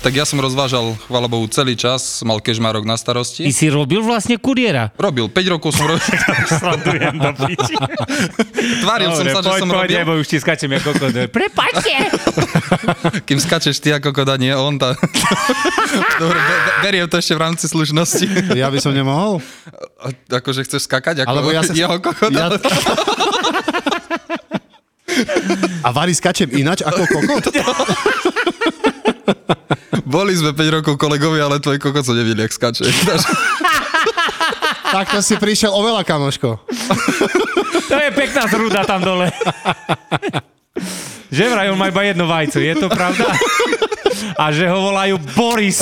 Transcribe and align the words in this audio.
Tak 0.00 0.16
ja 0.16 0.24
som 0.24 0.40
rozvážal, 0.40 0.96
chvála 1.04 1.28
Bohu, 1.28 1.44
celý 1.44 1.76
čas, 1.76 2.24
mal 2.24 2.40
kežmarok 2.40 2.88
na 2.88 2.96
Ty 2.96 3.04
starosti. 3.04 3.52
si 3.52 3.68
robil 3.68 4.00
vlastne 4.00 4.40
kuriéra. 4.40 4.88
Robil, 4.96 5.28
5 5.28 5.52
rokov 5.52 5.76
som 5.76 5.84
robil. 5.86 6.00
Srandujem 6.56 7.20
do 7.20 7.30
piči. 7.38 7.76
Tváril 8.80 9.12
som 9.12 9.28
sa, 9.28 9.40
že 9.44 9.60
som 9.60 9.68
robil. 9.68 9.92
Nebo 9.92 10.16
už 10.16 10.24
ti 10.24 10.40
skačem 10.40 10.72
ako 10.72 10.96
kokot. 10.96 11.28
Prepačte! 11.36 11.92
Kým 13.28 13.36
skačeš 13.36 13.76
ty 13.76 13.92
ako 13.92 14.16
koda, 14.16 14.40
nie 14.40 14.48
on. 14.50 14.80
Tá... 14.80 14.96
Dobre, 16.16 16.38
be- 16.38 16.60
be- 16.64 16.76
beriem 16.80 17.04
to 17.04 17.20
ešte 17.20 17.36
v 17.36 17.40
rámci 17.44 17.68
slušnosti. 17.68 18.56
Ja 18.56 18.72
by 18.72 18.80
som 18.80 18.96
nemohol? 18.96 19.44
A- 20.00 20.16
Akože 20.32 20.64
chceš 20.64 20.88
skakať 20.88 21.22
ako 21.22 21.28
Alebo 21.28 21.52
ja 21.52 21.60
sa- 21.60 21.76
jeho 21.76 22.00
kokot? 22.00 22.32
Ja... 22.32 22.48
A 25.82 25.92
Vary 25.92 26.16
skačem 26.16 26.48
inač 26.50 26.80
ako 26.80 27.04
kokot? 27.04 27.44
Boli 30.02 30.34
sme 30.34 30.50
5 30.50 30.76
rokov 30.80 30.94
kolegovia, 30.98 31.46
ale 31.46 31.62
tvoj 31.62 31.78
kokot 31.78 32.02
som 32.02 32.18
nevidel, 32.18 32.46
jak 32.46 32.54
skače. 32.54 32.90
Tak 34.90 35.14
to 35.14 35.22
si 35.22 35.38
prišiel 35.38 35.70
oveľa, 35.70 36.02
kamoško. 36.02 36.66
To 37.86 37.94
je 37.94 38.10
pekná 38.10 38.50
zrúda 38.50 38.82
tam 38.82 39.02
dole. 39.06 39.30
Že 41.30 41.44
vraj 41.46 41.70
on 41.70 41.78
má 41.78 41.94
iba 41.94 42.02
jedno 42.02 42.26
vajco, 42.26 42.58
je 42.58 42.74
to 42.74 42.90
pravda? 42.90 43.30
A 44.34 44.50
že 44.50 44.66
ho 44.66 44.78
volajú 44.90 45.14
Boris. 45.38 45.78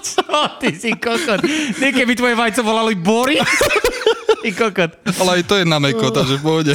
Čo 0.00 0.60
ty 0.60 0.76
si 0.76 0.92
kokot? 0.96 1.40
Nie, 1.80 1.92
keby 1.92 2.12
tvoje 2.16 2.36
vajco 2.36 2.60
volali 2.60 2.92
Boris? 2.96 3.48
Ty 4.44 4.48
kokot. 4.52 4.90
Ale 5.20 5.40
aj 5.40 5.42
to 5.48 5.54
je 5.60 5.64
na 5.64 5.80
meko, 5.80 6.12
takže 6.12 6.36
v 6.36 6.42
pohode. 6.44 6.72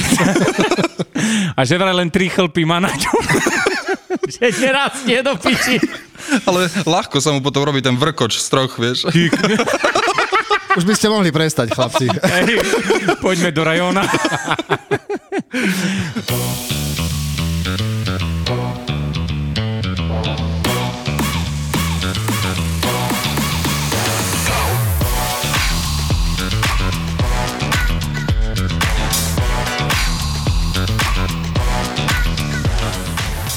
A 1.53 1.61
že 1.65 1.77
vraj 1.77 1.93
len 1.93 2.09
tri 2.09 2.33
chlpy 2.33 2.65
má 2.65 2.81
na 2.81 2.89
ňom. 2.89 3.21
Že 4.29 4.51
nerastie 4.59 5.21
do 5.21 5.37
piči. 5.37 5.79
Ale 6.45 6.69
ľahko 6.83 7.21
sa 7.21 7.31
mu 7.35 7.41
potom 7.41 7.69
robí 7.69 7.81
ten 7.81 7.93
vrkoč 7.93 8.41
z 8.41 8.47
troch, 8.49 8.73
vieš. 8.77 9.05
Už 10.75 10.83
by 10.83 10.93
ste 10.97 11.07
mohli 11.07 11.31
prestať, 11.31 11.71
chlapci. 11.71 12.11
Hej, 12.11 12.59
poďme 13.23 13.55
do 13.55 13.63
rajóna. 13.63 14.03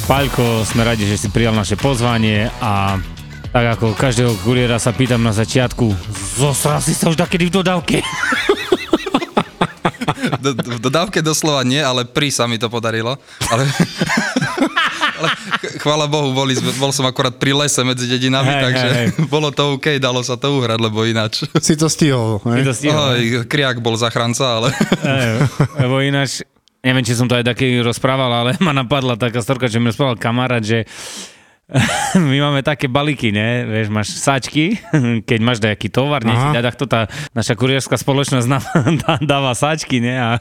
Paľko, 0.09 0.65
sme 0.65 0.89
radi, 0.89 1.05
že 1.05 1.21
si 1.21 1.29
prijal 1.29 1.53
naše 1.53 1.77
pozvanie 1.77 2.49
a 2.65 2.97
tak 3.53 3.77
ako 3.77 3.93
každého 3.93 4.41
kuriéra 4.41 4.81
sa 4.81 4.89
pýtam 4.89 5.21
na 5.21 5.37
začiatku, 5.37 5.85
zosral 6.35 6.81
si 6.81 6.97
sa 6.97 7.13
už 7.13 7.17
takedy 7.17 7.49
v 7.49 7.61
dodávke? 7.61 7.97
Do, 10.39 10.51
v 10.55 10.81
dodávke 10.81 11.19
doslova 11.19 11.63
nie, 11.63 11.79
ale 11.79 12.05
pri 12.05 12.31
sa 12.31 12.47
mi 12.47 12.57
to 12.57 12.67
podarilo. 12.67 13.17
Ale, 13.49 13.65
ale 15.19 15.29
ch- 15.59 15.79
chvála 15.79 16.07
Bohu, 16.07 16.31
boli, 16.31 16.55
bol 16.77 16.91
som 16.91 17.07
akorát 17.07 17.35
pri 17.35 17.55
lese 17.55 17.83
medzi 17.83 18.07
dedinami, 18.07 18.51
Hej, 18.51 18.63
takže 18.63 18.87
hej, 18.87 19.07
hej. 19.09 19.29
bolo 19.35 19.51
to 19.51 19.77
OK, 19.77 19.99
dalo 19.99 20.21
sa 20.23 20.39
to 20.39 20.53
uhrať, 20.53 20.79
lebo 20.79 21.03
ináč. 21.03 21.43
Si 21.59 21.75
to 21.75 21.87
stihol. 21.87 22.39
Je 22.45 22.63
to 22.63 22.75
stihol. 22.75 23.15
Oj, 23.15 23.47
kriak 23.47 23.79
bol 23.79 23.99
zachranca, 23.99 24.63
ale 24.63 24.69
Hej, 25.03 25.49
Lebo 25.79 25.95
ináč, 26.01 26.43
neviem, 26.83 27.05
či 27.07 27.17
som 27.19 27.27
to 27.27 27.39
aj 27.39 27.47
taký 27.47 27.81
rozprával, 27.83 28.31
ale 28.31 28.51
ma 28.67 28.75
napadla 28.75 29.19
taká 29.19 29.43
storka, 29.43 29.71
že 29.71 29.83
mi 29.83 29.91
rozprával 29.91 30.19
kamarát, 30.19 30.63
že 30.63 30.87
my 32.33 32.37
máme 32.41 32.65
také 32.65 32.89
balíky, 32.89 33.29
ne? 33.29 33.69
Vieš, 33.69 33.93
máš 33.93 34.17
sáčky, 34.17 34.81
keď 35.29 35.41
máš 35.45 35.61
nejaký 35.61 35.93
tovar, 35.93 36.25
nech 36.25 36.41
ti 36.41 36.49
dá 36.57 36.65
takto 36.65 36.89
tá 36.89 37.13
naša 37.37 37.53
kurierská 37.61 38.01
spoločnosť 38.01 38.47
nám 38.53 38.65
dá- 39.05 39.21
dáva 39.21 39.53
sáčky, 39.53 40.01
ne? 40.01 40.17
A 40.17 40.41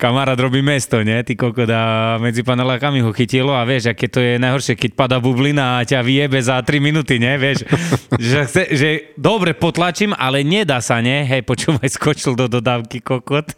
kamarát 0.00 0.40
robí 0.40 0.64
mesto, 0.64 1.04
ne? 1.04 1.20
Ty 1.20 1.36
kokot 1.36 1.68
a 1.68 2.16
medzi 2.16 2.40
panelákami 2.40 3.04
ho 3.04 3.12
chytilo 3.12 3.52
a 3.52 3.68
vieš, 3.68 3.92
aké 3.92 4.08
to 4.08 4.24
je 4.24 4.40
najhoršie, 4.40 4.80
keď 4.80 4.90
pada 4.96 5.16
bublina 5.20 5.76
a 5.76 5.84
ťa 5.84 6.00
vyjebe 6.00 6.40
za 6.40 6.56
3 6.64 6.80
minúty, 6.80 7.20
ne? 7.20 7.36
Vieš, 7.36 7.68
že, 8.16 8.40
chce, 8.48 8.62
že 8.72 8.88
dobre 9.20 9.52
potlačím, 9.52 10.16
ale 10.16 10.40
nedá 10.40 10.80
sa, 10.80 11.04
ne? 11.04 11.20
Hej, 11.28 11.44
počúvaj, 11.44 11.92
skočil 11.92 12.32
do 12.32 12.48
dodávky 12.48 13.04
kokot, 13.04 13.52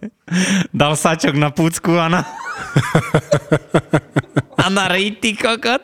dal 0.74 0.98
sáčok 0.98 1.38
na 1.38 1.54
púcku 1.54 1.94
a 1.94 2.10
na... 2.10 2.20
a 4.62 4.66
na 4.70 4.90
rejty 4.90 5.38
kokot 5.38 5.82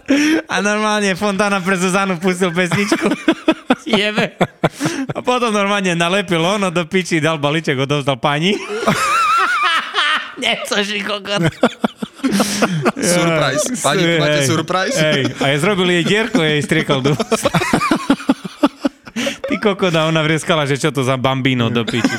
a 0.51 0.55
normálne 0.61 1.15
Fontana 1.15 1.63
pre 1.63 1.79
Zuzanu 1.79 2.19
pustil 2.19 2.51
pesničku. 2.51 3.07
Jebe. 3.89 4.35
A 5.15 5.19
potom 5.21 5.53
normálne 5.53 5.95
nalepil 5.95 6.41
ono 6.41 6.73
do 6.73 6.83
piči, 6.89 7.23
dal 7.23 7.39
balíček, 7.39 7.79
odovzdal 7.79 8.19
pani. 8.19 8.57
Nechceš 10.43 10.99
kokot. 11.07 11.47
surprise. 12.99 13.65
Pani, 13.79 14.03
Hej, 14.03 14.19
máte 14.19 14.41
surprise? 14.49 14.97
Hej, 14.99 15.23
a 15.39 15.45
je 15.55 15.57
zrobil 15.63 15.89
jej 16.01 16.05
dierku, 16.05 16.43
jej 16.43 16.61
striekal 16.65 17.05
do. 17.05 17.15
Ty 19.45 19.55
kokoda, 19.63 20.11
ona 20.11 20.27
vrieskala, 20.27 20.67
že 20.67 20.81
čo 20.81 20.91
to 20.91 21.07
za 21.07 21.15
bambino 21.15 21.71
do 21.71 21.87
piči. 21.87 22.17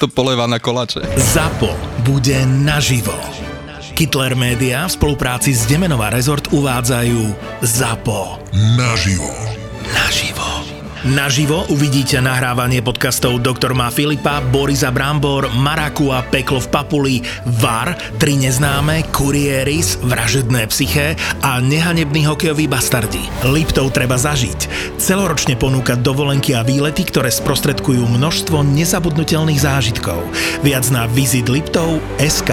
To 0.00 0.08
poleva 0.08 0.46
na 0.46 0.58
kolače. 0.58 1.00
ZAPO 1.16 1.76
bude 2.08 2.46
naživo. 2.46 3.12
Hitler 4.00 4.32
Media 4.32 4.88
v 4.88 4.96
spolupráci 4.96 5.52
s 5.52 5.68
Demenová 5.68 6.08
rezort 6.08 6.48
uvádzajú 6.48 7.36
ZAPO. 7.60 8.48
Naživo. 8.80 9.28
Naživo. 9.92 10.39
Naživo 11.00 11.64
uvidíte 11.72 12.20
nahrávanie 12.20 12.84
podcastov 12.84 13.40
Doktor 13.40 13.72
má 13.72 13.88
Filipa, 13.88 14.44
Borisa 14.44 14.92
Brambor, 14.92 15.48
Maraku 15.48 16.12
a 16.12 16.20
Peklo 16.20 16.60
v 16.60 16.68
Papuli, 16.68 17.16
VAR, 17.56 17.96
Tri 18.20 18.36
neznáme, 18.36 19.08
Kurieris, 19.08 19.96
Vražedné 20.04 20.68
psyché 20.68 21.16
a 21.40 21.56
Nehanebný 21.64 22.28
hokejový 22.28 22.68
bastardi. 22.68 23.24
Liptov 23.48 23.96
treba 23.96 24.20
zažiť. 24.20 24.68
Celoročne 25.00 25.56
ponúka 25.56 25.96
dovolenky 25.96 26.52
a 26.52 26.60
výlety, 26.60 27.08
ktoré 27.08 27.32
sprostredkujú 27.32 28.04
množstvo 28.04 28.60
nezabudnutelných 28.60 29.64
zážitkov. 29.64 30.20
Viac 30.60 30.84
na 30.92 31.08
Visit 31.08 31.48
Liptov 31.48 31.96
SK. 32.20 32.52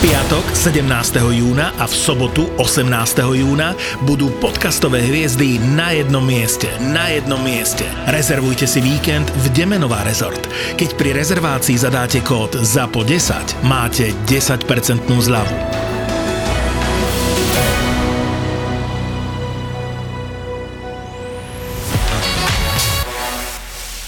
Piatok 0.00 0.56
17. 0.56 0.88
júna 1.20 1.76
a 1.76 1.84
v 1.84 1.92
sobotu 1.92 2.48
18. 2.56 2.88
júna 3.36 3.76
budú 4.08 4.32
podcastové 4.40 5.04
hviezdy 5.04 5.60
na 5.76 5.92
jednom 5.92 6.24
mieste. 6.24 6.72
Na 6.80 7.12
jednom 7.12 7.36
mieste. 7.36 7.84
Rezervujte 8.08 8.64
si 8.64 8.80
víkend 8.80 9.28
v 9.28 9.44
Demenová 9.52 10.00
rezort. 10.08 10.40
Keď 10.80 10.96
pri 10.96 11.12
rezervácii 11.12 11.76
zadáte 11.76 12.24
kód 12.24 12.56
ZAPO10, 12.56 13.60
máte 13.68 14.16
10% 14.24 15.04
zľavu. 15.20 15.56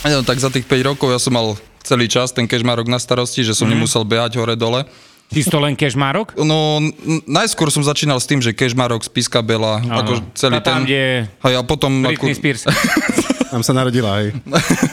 No, 0.03 0.21
tak 0.21 0.39
za 0.39 0.51
tých 0.53 0.67
5 0.69 0.93
rokov 0.93 1.09
ja 1.09 1.21
som 1.21 1.33
mal 1.33 1.56
celý 1.83 2.06
čas 2.06 2.31
ten 2.35 2.47
kežmarok 2.47 2.87
na 2.87 2.99
starosti, 3.00 3.43
že 3.43 3.56
som 3.56 3.67
Mhm. 3.67 3.73
nemusel 3.75 4.03
behať 4.05 4.38
hore-dole. 4.38 4.85
Čisto 5.32 5.56
len 5.58 5.73
kešmárok? 5.73 6.37
No, 6.37 6.76
n- 6.79 6.93
najskôr 7.25 7.73
som 7.73 7.81
začínal 7.81 8.20
s 8.20 8.29
tým, 8.29 8.44
že 8.44 8.52
kežmarok, 8.52 9.00
spiska 9.00 9.40
bela, 9.40 9.81
ako 9.81 10.20
celý 10.37 10.56
A 10.56 10.64
tam, 10.64 10.84
ten... 10.84 10.93
kde 10.93 11.02
Hej, 11.40 11.55
a 11.56 11.62
potom... 11.64 12.05
Britney 12.05 12.37
Spears. 12.37 12.69
Tam 13.52 13.61
sa 13.61 13.76
narodila, 13.76 14.17
hej. 14.17 14.32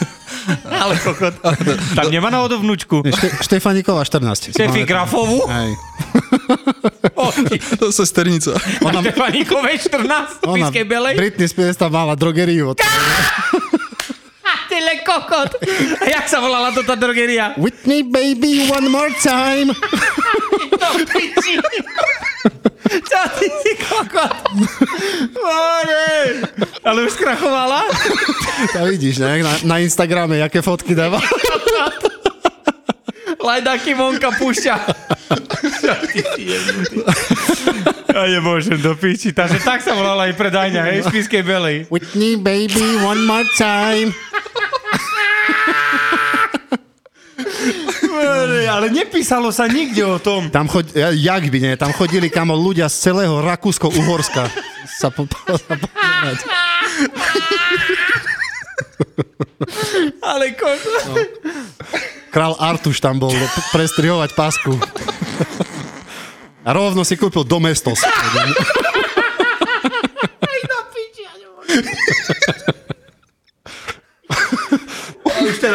Ale 0.83 1.00
kokot. 1.00 1.31
Tam 1.97 2.12
nemá 2.12 2.27
náhodou 2.27 2.59
vnúčku. 2.59 3.00
Šte, 3.07 3.27
Štefanikova 3.39 4.03
14. 4.03 4.51
Štefi 4.51 4.83
Grafovú? 4.83 5.47
Hej. 5.47 5.71
To 7.80 7.88
je 7.88 7.94
sesternica. 7.94 8.57
ona... 8.83 9.00
Štefaníkovej 9.00 9.75
14, 9.80 10.44
Ona, 10.44 10.56
Piskej 10.68 10.83
Belej? 10.83 11.15
Britney 11.15 11.47
Spears 11.47 11.77
tam 11.80 11.94
mala 11.94 12.19
drogeriu. 12.19 12.75
Ty 14.80 14.86
le 14.86 14.96
kokot. 15.04 15.52
A 16.00 16.06
jak 16.08 16.26
sa 16.31 16.40
volala 16.40 16.72
to 16.72 16.88
tá 16.88 16.96
drogeria? 16.96 17.52
Whitney 17.60 18.00
baby, 18.00 18.64
one 18.72 18.88
more 18.88 19.12
time. 19.20 19.76
Piči. 21.12 21.60
Čo 22.88 23.20
ty 23.36 23.48
si 23.60 23.72
kokot? 23.76 24.31
More. 25.36 26.08
Ale 26.88 27.00
už 27.04 27.12
skrachovala? 27.12 27.92
To 28.72 28.88
vidíš, 28.88 29.20
ne? 29.20 29.44
Na, 29.44 29.54
na 29.68 29.76
Instagrame, 29.84 30.40
jaké 30.40 30.64
fotky 30.64 30.96
dáva. 30.96 31.20
Lajdaky 33.36 34.00
vonka 34.00 34.31
púšťa. 34.40 34.76
Ja 38.10 38.26
nemôžem 38.26 38.80
do 38.81 38.98
piči. 38.98 39.31
Takže 39.31 39.62
tak 39.62 39.80
sa 39.86 39.94
volala 39.94 40.28
aj 40.28 40.34
predajňa, 40.36 40.81
hej, 40.92 40.98
v 41.04 41.06
Spiskej 41.14 41.44
Belej. 41.46 41.78
Whitney, 41.94 42.36
baby, 42.36 43.00
one 43.00 43.24
more 43.24 43.46
time. 43.56 44.12
Ale 48.66 48.89
nepísalo 48.89 49.50
sa 49.50 49.66
nikde 49.66 50.01
o 50.01 50.18
tom. 50.18 50.48
Tam 50.48 50.66
chod, 50.66 50.92
ja- 50.92 51.10
jak 51.10 51.44
by 51.44 51.57
nie, 51.60 51.75
tam 51.75 51.92
chodili 51.92 52.27
kamo 52.27 52.51
ľudia 52.51 52.86
z 52.86 53.06
celého 53.06 53.39
Rakúsko-Uhorska 53.39 54.44
sa 54.92 55.07
po, 55.07 55.24
po, 55.24 55.56
sa 55.56 55.74
povedať. 55.74 56.38
Ale 60.21 60.54
koko. 60.54 60.89
Král 62.30 62.54
Artuš 62.56 63.00
tam 63.00 63.18
bol 63.18 63.31
p- 63.31 63.48
prestrihovať 63.71 64.30
pásku. 64.31 64.71
A 66.62 66.69
rovno 66.69 67.01
si 67.01 67.16
kúpil 67.16 67.42
Domestos. 67.42 67.98
Už 68.00 68.06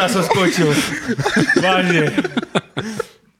teraz 0.05 0.21
som 0.21 0.23
skočil. 0.29 0.69
Vážne. 1.57 2.13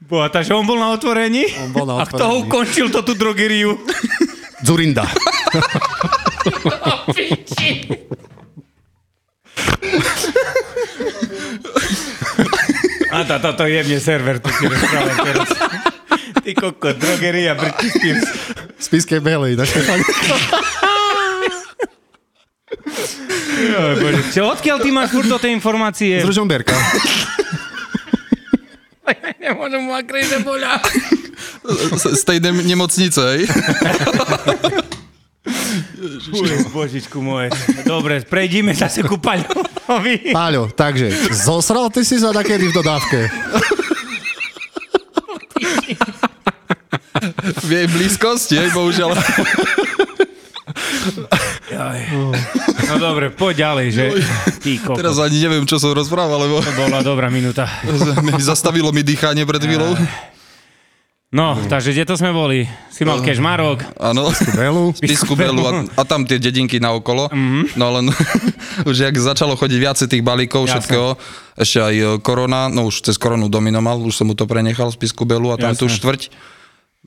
Boha, 0.02 0.34
takže 0.34 0.58
on 0.58 0.66
bol 0.66 0.82
na 0.82 0.98
otvorení? 0.98 1.46
On 1.62 1.70
bol 1.70 1.86
na 1.86 2.02
A 2.02 2.10
kto 2.10 2.26
ho 2.26 2.42
otvorení. 2.42 2.46
ukončil 2.50 2.88
to 2.90 3.06
tú 3.06 3.14
drogeriu? 3.14 3.78
Zurinda. 4.66 5.06
A 13.14 13.24
tá, 13.24 13.40
toto 13.40 13.64
je 13.64 13.80
mne 13.80 14.00
server, 14.02 14.44
tu 14.44 14.50
si 14.52 14.66
rozprávam 14.68 15.16
teraz. 15.24 15.50
Ty 16.44 16.52
koko, 16.52 16.92
drogeria, 16.92 17.56
Britney 17.56 17.90
Spears. 17.90 18.28
Spiske 18.76 19.24
Belej. 19.24 19.56
Na 19.56 19.64
Štefani. 19.64 20.04
Bože. 24.00 24.22
Čo, 24.34 24.52
odkiaľ 24.52 24.78
ty 24.84 24.90
máš 24.92 25.10
furt 25.16 25.32
tie 25.40 25.52
informácie? 25.52 26.22
Z 26.22 26.26
Ružomberka. 26.28 26.72
Nemôžem 29.46 29.82
mu 29.86 29.94
akríže 29.94 30.42
boľa. 30.42 30.82
Z 32.02 32.26
tej 32.26 32.42
nem- 32.42 32.66
nemocnice, 32.66 33.22
hej? 33.22 33.42
Božičku 36.74 37.22
moje. 37.22 37.54
Dobre, 37.86 38.26
prejdime 38.26 38.74
zase 38.74 39.06
ku 39.06 39.22
Paľovi. 39.22 40.34
Páľo, 40.34 40.74
takže, 40.74 41.14
zosral 41.32 41.94
ty 41.94 42.02
si 42.02 42.18
sa 42.18 42.34
takedy 42.34 42.70
v 42.70 42.74
dodávke. 42.74 43.30
V 47.66 47.70
jej 47.70 47.88
blízkosti, 47.90 48.58
hej, 48.58 48.70
bohužiaľ. 48.74 49.14
Jaj. 51.70 52.00
No 52.86 52.96
dobre, 53.02 53.34
poď 53.34 53.54
ďalej, 53.70 53.88
že... 53.92 54.04
Ty. 54.62 54.72
Teraz 54.94 55.18
ani 55.18 55.38
neviem, 55.42 55.66
čo 55.66 55.82
som 55.82 55.94
rozprával, 55.94 56.46
lebo 56.46 56.62
To 56.62 56.74
bola 56.78 57.02
dobrá 57.02 57.34
minúta. 57.34 57.66
zastavilo 58.42 58.94
mi 58.94 59.02
dýchanie 59.02 59.46
pred 59.46 59.62
chvíľou. 59.64 59.98
No, 61.36 61.60
takže 61.68 61.92
kde 61.92 62.08
to 62.08 62.16
sme 62.16 62.32
boli? 62.32 62.64
Si 62.88 63.04
mal 63.04 63.20
kežmarok. 63.20 63.84
Áno. 64.00 64.32
Belu. 64.56 64.94
Spisku 65.04 65.36
Belu 65.36 65.68
a, 65.68 65.84
a 65.84 66.02
tam 66.08 66.24
tie 66.24 66.40
dedinky 66.40 66.80
naokolo. 66.80 67.28
Mm-hmm. 67.28 67.76
No 67.76 67.92
len 67.92 68.08
už 68.90 68.96
jak 68.96 69.16
začalo 69.20 69.60
chodiť 69.60 69.76
viacej 69.76 70.08
tých 70.08 70.24
balíkov, 70.24 70.64
Jasne. 70.64 70.80
všetkého, 70.80 71.10
ešte 71.60 71.80
aj 71.84 71.96
e, 72.00 72.06
korona, 72.24 72.72
no 72.72 72.88
už 72.88 73.04
cez 73.04 73.20
koronu 73.20 73.52
dominoval, 73.52 74.00
už 74.08 74.16
som 74.16 74.32
mu 74.32 74.36
to 74.38 74.48
prenechal 74.48 74.88
z 74.94 74.96
Spisku 74.96 75.28
Belu 75.28 75.52
a 75.52 75.60
tam 75.60 75.76
Jasne. 75.76 75.82
tu 75.84 75.92
štvrť. 75.92 76.22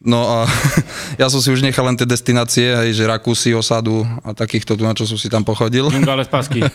No 0.00 0.22
a 0.22 0.38
ja 1.20 1.26
som 1.26 1.38
si 1.38 1.48
už 1.48 1.60
nechal 1.60 1.82
len 1.82 1.94
tie 1.94 2.04
destinácie, 2.04 2.70
hej, 2.72 2.94
že 2.94 3.04
Rakúsy, 3.04 3.50
osadu 3.52 4.02
a 4.20 4.30
takýchto 4.30 4.72
tu, 4.72 4.82
na 4.82 4.92
čo 4.92 5.04
som 5.04 5.14
si 5.14 5.26
tam 5.26 5.42
pochodil. 5.42 5.88
Džunga 5.88 6.12
ale 6.12 6.22
spasky. 6.22 6.62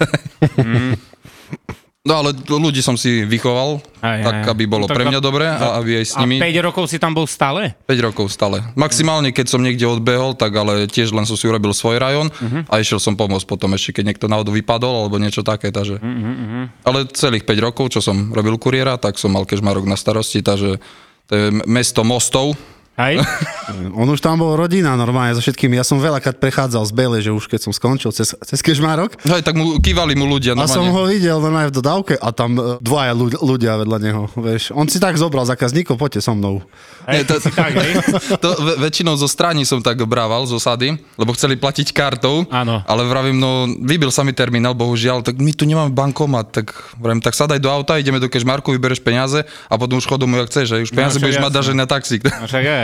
No 2.04 2.20
ale 2.20 2.36
ľudí 2.36 2.84
som 2.84 3.00
si 3.00 3.24
vychoval, 3.24 3.80
Aj, 4.04 4.20
tak 4.20 4.36
aj. 4.44 4.52
aby 4.52 4.68
bolo 4.68 4.84
No, 4.84 4.92
pre 4.92 5.08
mňa 5.08 5.24
za- 5.24 5.24
dobre 5.24 5.48
a 5.48 5.80
aby 5.80 6.04
aj 6.04 6.06
s 6.06 6.14
A 6.20 6.20
nimi. 6.20 6.36
5 6.36 6.52
rokov 6.60 6.92
si 6.92 7.00
tam 7.00 7.16
bol 7.16 7.24
stále? 7.24 7.80
5 7.88 7.96
rokov 8.04 8.28
stále. 8.28 8.60
Maximálne, 8.76 9.32
keď 9.32 9.48
som 9.48 9.64
niekde 9.64 9.88
odbehol, 9.88 10.36
tak 10.36 10.52
ale 10.52 10.84
tiež 10.84 11.16
len 11.16 11.24
som 11.24 11.40
si 11.40 11.48
urobil 11.48 11.72
svoj 11.72 12.04
rajón 12.04 12.28
Mhm. 12.28 12.68
a 12.68 12.84
išiel 12.84 13.00
som 13.00 13.16
pomôcť 13.16 13.48
potom 13.48 13.72
ešte, 13.72 13.96
keď 13.96 14.12
niekto 14.12 14.28
náhodou 14.28 14.52
vypadol 14.52 15.00
alebo 15.00 15.16
niečo 15.16 15.48
také. 15.48 15.72
Takže... 15.72 16.04
Mhm, 16.04 16.84
Ale 16.84 17.08
celých 17.08 17.48
5 17.48 17.64
rokov, 17.64 17.88
čo 17.90 18.04
som 18.04 18.36
robil 18.36 18.60
kuriéra, 18.60 19.00
tak 19.00 19.16
som 19.16 19.32
mal 19.32 19.48
kežmarok 19.48 19.88
na 19.88 19.96
starosti, 19.96 20.44
takže 20.44 20.84
to 21.24 21.34
je 21.34 21.46
mesto 21.64 22.04
mostov. 22.04 22.60
Hej? 22.94 23.26
On 24.00 24.06
už 24.06 24.22
tam 24.22 24.38
bol 24.38 24.54
rodina 24.54 24.94
normálne 24.94 25.34
so 25.34 25.42
všetkými. 25.42 25.74
Ja 25.74 25.82
som 25.82 25.98
veľakrát 25.98 26.38
prechádzal 26.38 26.86
z 26.86 26.94
Bele, 26.94 27.18
že 27.26 27.34
už 27.34 27.50
keď 27.50 27.66
som 27.66 27.74
skončil 27.74 28.14
cez, 28.14 28.38
cez 28.38 28.60
Kežmárok. 28.62 29.18
Hej, 29.26 29.42
tak 29.42 29.58
mu 29.58 29.82
kývali 29.82 30.14
mu 30.14 30.30
ľudia. 30.30 30.54
A 30.54 30.70
som 30.70 30.86
normálne. 30.86 30.94
ho 30.94 31.02
videl 31.10 31.38
normálne 31.42 31.70
v 31.74 31.76
dodávke 31.82 32.14
a 32.22 32.30
tam 32.30 32.54
e, 32.54 32.78
dvaja 32.78 33.14
ľud- 33.18 33.42
ľudia 33.42 33.82
vedľa 33.82 33.98
neho. 33.98 34.22
Vieš. 34.38 34.78
On 34.78 34.86
si 34.86 35.02
tak 35.02 35.18
zobral 35.18 35.42
zákazníkov, 35.50 35.98
poďte 35.98 36.22
so 36.22 36.38
mnou. 36.38 36.62
Nie, 37.10 37.26
to, 37.26 37.42
tak, 37.42 37.74
hej? 37.74 37.98
to 38.44 38.50
ve- 38.62 38.78
väčšinou 38.86 39.18
zo 39.18 39.26
strany 39.26 39.66
som 39.66 39.82
tak 39.82 39.98
brával, 40.06 40.46
z 40.46 40.54
osady, 40.54 40.88
lebo 41.18 41.34
chceli 41.34 41.58
platiť 41.58 41.98
kartou. 41.98 42.46
Áno. 42.54 42.86
Ale 42.86 43.10
vravím, 43.10 43.42
no, 43.42 43.66
vybil 43.82 44.14
sa 44.14 44.22
mi 44.22 44.38
terminál, 44.38 44.78
bohužiaľ, 44.78 45.26
tak 45.26 45.42
my 45.42 45.52
tu 45.52 45.66
nemáme 45.66 45.90
bankomat, 45.92 46.54
tak 46.54 46.70
vravím, 47.02 47.26
tak 47.26 47.34
sadaj 47.34 47.58
do 47.58 47.74
auta, 47.74 47.98
ideme 47.98 48.22
do 48.22 48.30
Kešmarku, 48.30 48.70
vybereš 48.70 49.02
peniaze 49.02 49.42
a 49.66 49.74
potom 49.76 49.98
už 49.98 50.06
chod 50.06 50.22
domov, 50.22 50.46
jak 50.46 50.54
chceš, 50.54 50.66
že 50.70 50.76
už 50.86 50.92
peniaze 50.94 51.18
však 51.18 51.26
budeš 51.26 51.40
mať 51.40 51.50
jasné. 51.50 51.58
daže 51.58 51.72
na 51.74 51.86
taxík. 51.90 52.22
No 52.24 52.46
však 52.46 52.64
je, 52.64 52.78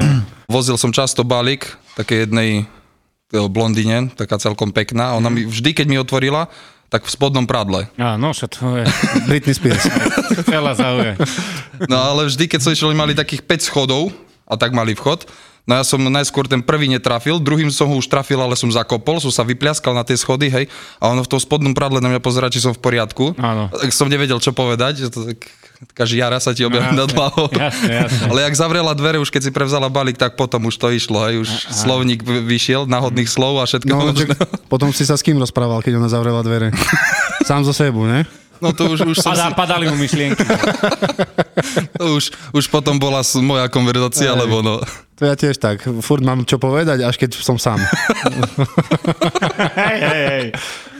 Vozil 0.54 0.78
som 0.78 0.94
často 0.94 1.26
balík, 1.26 1.66
také 1.98 2.24
jednej 2.24 2.66
blondine, 3.30 4.10
taká 4.14 4.38
celkom 4.38 4.70
pekná. 4.70 5.18
Ona 5.18 5.26
mi 5.26 5.42
vždy, 5.42 5.74
keď 5.74 5.86
mi 5.90 5.98
otvorila, 5.98 6.46
tak 6.86 7.02
v 7.02 7.10
spodnom 7.10 7.44
pradle. 7.50 7.90
Á, 7.98 8.14
no 8.14 8.30
čo 8.30 8.46
to 8.46 8.78
je. 8.78 8.86
Britney 9.26 9.54
Spears. 9.54 9.82
Celá 10.50 10.72
zauje. 10.78 11.18
No 11.90 11.98
ale 11.98 12.30
vždy, 12.30 12.46
keď 12.46 12.60
som 12.62 12.70
išiel, 12.70 12.94
mali 12.94 13.18
takých 13.18 13.42
5 13.42 13.66
schodov 13.66 14.14
a 14.46 14.54
tak 14.54 14.70
mali 14.70 14.94
vchod. 14.94 15.26
No 15.66 15.74
ja 15.74 15.82
som 15.82 15.98
najskôr 15.98 16.46
ten 16.46 16.62
prvý 16.62 16.86
netrafil, 16.86 17.42
druhým 17.42 17.74
som 17.74 17.90
ho 17.90 17.98
už 17.98 18.06
trafil, 18.06 18.38
ale 18.38 18.54
som 18.54 18.70
zakopol, 18.70 19.18
som 19.18 19.34
sa 19.34 19.42
vypliaskal 19.42 19.98
na 19.98 20.06
tie 20.06 20.14
schody, 20.14 20.46
hej. 20.46 20.70
A 21.02 21.10
ono 21.10 21.26
v 21.26 21.30
tom 21.34 21.42
spodnom 21.42 21.74
pradle 21.74 21.98
na 21.98 22.06
mňa 22.06 22.22
pozerá, 22.22 22.46
či 22.46 22.62
som 22.62 22.70
v 22.70 22.78
poriadku. 22.78 23.34
Áno. 23.34 23.66
Tak 23.74 23.90
som 23.90 24.06
nevedel, 24.06 24.38
čo 24.38 24.54
povedať, 24.54 25.02
že 25.02 25.08
to 25.10 25.26
tak, 25.26 25.42
taká 25.88 26.04
žiara 26.04 26.36
sa 26.36 26.50
ti 26.50 26.62
objaví 26.62 26.92
No, 26.92 27.04
nad 27.04 27.10
hlavou. 27.10 27.46
jasné, 27.50 27.92
jasné. 28.04 28.26
Ale 28.28 28.40
jak 28.42 28.54
zavrela 28.54 28.92
dvere, 28.92 29.18
už 29.18 29.28
keď 29.28 29.42
si 29.46 29.50
prevzala 29.50 29.86
balík, 29.86 30.16
tak 30.16 30.34
potom 30.34 30.66
už 30.66 30.76
to 30.76 30.88
išlo, 30.90 31.24
hej. 31.24 31.40
Už 31.40 31.48
slovník 31.68 32.20
v- 32.20 32.44
vyšiel, 32.44 32.84
náhodných 32.84 33.26
slov 33.26 33.58
a 33.58 33.64
všetko 33.64 33.88
No, 33.88 34.10
možné. 34.10 34.34
potom 34.66 34.90
si 34.90 35.02
sa 35.02 35.14
s 35.14 35.22
kým 35.22 35.36
rozprával, 35.36 35.80
keď 35.80 35.96
ona 35.96 36.08
zavrela 36.08 36.40
dvere. 36.40 36.70
Sám 37.48 37.62
zo 37.62 37.72
sebu, 37.72 38.04
ne? 38.04 38.26
No 38.56 38.72
to 38.72 38.88
už, 38.88 39.04
už 39.04 39.16
som 39.20 39.36
si, 39.36 39.40
Padá, 39.44 39.52
padali 39.52 39.84
mu 39.84 40.00
myšlienky. 40.00 40.40
to 42.00 42.16
už, 42.16 42.32
už 42.52 42.64
potom 42.66 42.96
bola 42.96 43.20
moja 43.40 43.68
konverzácia, 43.68 44.32
Hej. 44.32 44.40
lebo 44.40 44.64
no... 44.64 44.80
To 45.16 45.24
ja 45.24 45.32
tiež 45.32 45.56
tak. 45.56 45.80
Furt 46.00 46.20
mám 46.20 46.44
čo 46.44 46.56
povedať, 46.56 47.00
až 47.00 47.16
keď 47.16 47.36
som 47.36 47.56
sám. 47.56 47.80
hej, 49.80 49.98
hej, 49.98 50.24
hej. 50.28 50.46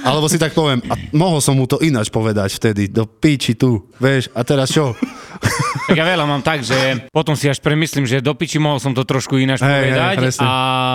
Alebo 0.07 0.31
si 0.31 0.39
tak 0.39 0.55
poviem, 0.55 0.79
a 0.87 0.95
mohol 1.11 1.43
som 1.43 1.59
mu 1.59 1.67
to 1.67 1.83
ináč 1.83 2.15
povedať 2.15 2.63
vtedy, 2.63 2.87
do 2.87 3.11
píči 3.11 3.59
tu, 3.59 3.91
vieš, 3.99 4.31
a 4.33 4.47
teraz 4.47 4.71
čo? 4.71 4.95
Tak 5.87 5.95
ja 5.95 6.03
veľa 6.03 6.27
mám 6.27 6.43
tak, 6.43 6.67
že 6.67 7.07
potom 7.15 7.39
si 7.39 7.47
až 7.47 7.63
premyslím, 7.63 8.09
že 8.09 8.25
do 8.25 8.35
piči 8.35 8.59
mohol 8.59 8.83
som 8.83 8.91
to 8.91 9.07
trošku 9.07 9.39
ináč 9.39 9.63
hej, 9.63 9.93
povedať. 9.93 10.17
presne. 10.19 10.43
a 10.43 10.51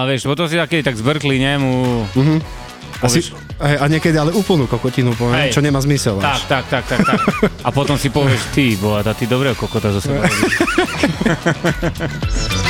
vieš, 0.09 0.27
potom 0.27 0.49
si 0.49 0.59
taký 0.59 0.83
tak 0.83 0.99
zvrkli, 0.99 1.39
ne, 1.39 1.53
mu... 1.61 2.03
A, 3.01 3.09
si, 3.09 3.25
hej, 3.65 3.81
a 3.81 3.85
niekedy 3.89 4.13
ale 4.13 4.29
úplnú 4.29 4.69
kokotinu 4.69 5.17
poviem, 5.17 5.49
Hej. 5.49 5.57
čo 5.57 5.65
nemá 5.65 5.81
zmysel. 5.81 6.21
Tak, 6.21 6.37
až. 6.37 6.41
tak, 6.45 6.65
tak, 6.69 6.83
tak, 6.85 7.01
tak. 7.01 7.17
A 7.65 7.73
potom 7.73 7.97
si 7.97 8.13
povieš, 8.13 8.53
ty, 8.53 8.77
boha, 8.77 9.01
ty 9.17 9.25
dobrého 9.25 9.57
kokota 9.57 9.89
zo 9.89 10.05
seba 10.05 10.21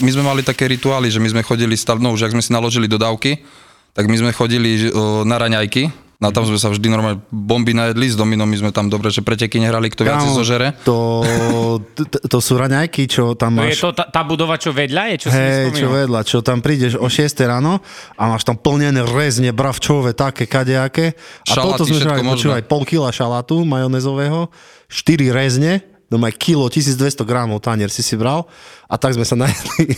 my 0.00 0.10
sme 0.12 0.22
mali 0.24 0.42
také 0.44 0.68
rituály, 0.68 1.08
že 1.08 1.22
my 1.22 1.28
sme 1.32 1.42
chodili, 1.46 1.76
stav, 1.76 1.96
no 2.00 2.12
už 2.12 2.28
ak 2.28 2.34
sme 2.36 2.42
si 2.44 2.50
naložili 2.52 2.88
dodávky, 2.90 3.40
tak 3.96 4.08
my 4.08 4.16
sme 4.16 4.30
chodili 4.36 4.92
o, 4.92 5.24
na 5.24 5.40
raňajky 5.40 6.06
No 6.16 6.32
tam 6.32 6.48
sme 6.48 6.56
sa 6.56 6.72
vždy 6.72 6.88
normálne 6.88 7.20
bomby 7.28 7.76
najedli 7.76 8.08
s 8.08 8.16
Dominom, 8.16 8.48
my 8.48 8.56
sme 8.56 8.70
tam 8.72 8.88
dobre, 8.88 9.12
že 9.12 9.20
preteky 9.20 9.60
nehrali, 9.60 9.92
kto 9.92 10.00
viac 10.00 10.24
zožere. 10.24 10.72
To, 10.88 11.20
to, 11.92 12.16
to 12.24 12.38
sú 12.40 12.56
raňajky, 12.56 13.04
čo 13.04 13.36
tam 13.36 13.60
To 13.60 13.68
je 13.68 13.76
máš... 13.76 13.84
to 13.84 13.92
tá, 13.92 14.08
tá 14.08 14.22
budova, 14.24 14.56
čo 14.56 14.72
vedľa 14.72 15.12
je, 15.12 15.16
čo 15.20 15.28
si 15.28 15.36
Hej, 15.36 15.76
čo 15.76 15.92
vedľa, 15.92 16.20
čo 16.24 16.40
tam 16.40 16.64
prídeš 16.64 16.96
o 16.96 17.04
6 17.04 17.36
ráno 17.44 17.84
a 18.16 18.32
máš 18.32 18.48
tam 18.48 18.56
plnené 18.56 19.04
rezne, 19.04 19.52
bravčové, 19.52 20.16
také, 20.16 20.48
kadejaké. 20.48 21.12
A 21.52 21.52
Šalaty, 21.52 21.68
toto 21.76 21.84
sme 21.84 22.00
žrali, 22.00 22.24
počúvaj, 22.24 22.62
pol 22.64 22.88
kila 22.88 23.12
šalátu 23.12 23.68
majonezového, 23.68 24.48
4 24.88 25.36
rezne, 25.36 25.84
no 26.06 26.16
aj 26.18 26.34
kilo, 26.34 26.66
1200 26.66 27.22
gramov 27.22 27.58
tanier 27.58 27.90
si 27.90 27.98
si 28.00 28.14
bral 28.14 28.46
a 28.86 28.94
tak 28.94 29.12
sme 29.12 29.26
sa 29.26 29.34
najedli. 29.34 29.90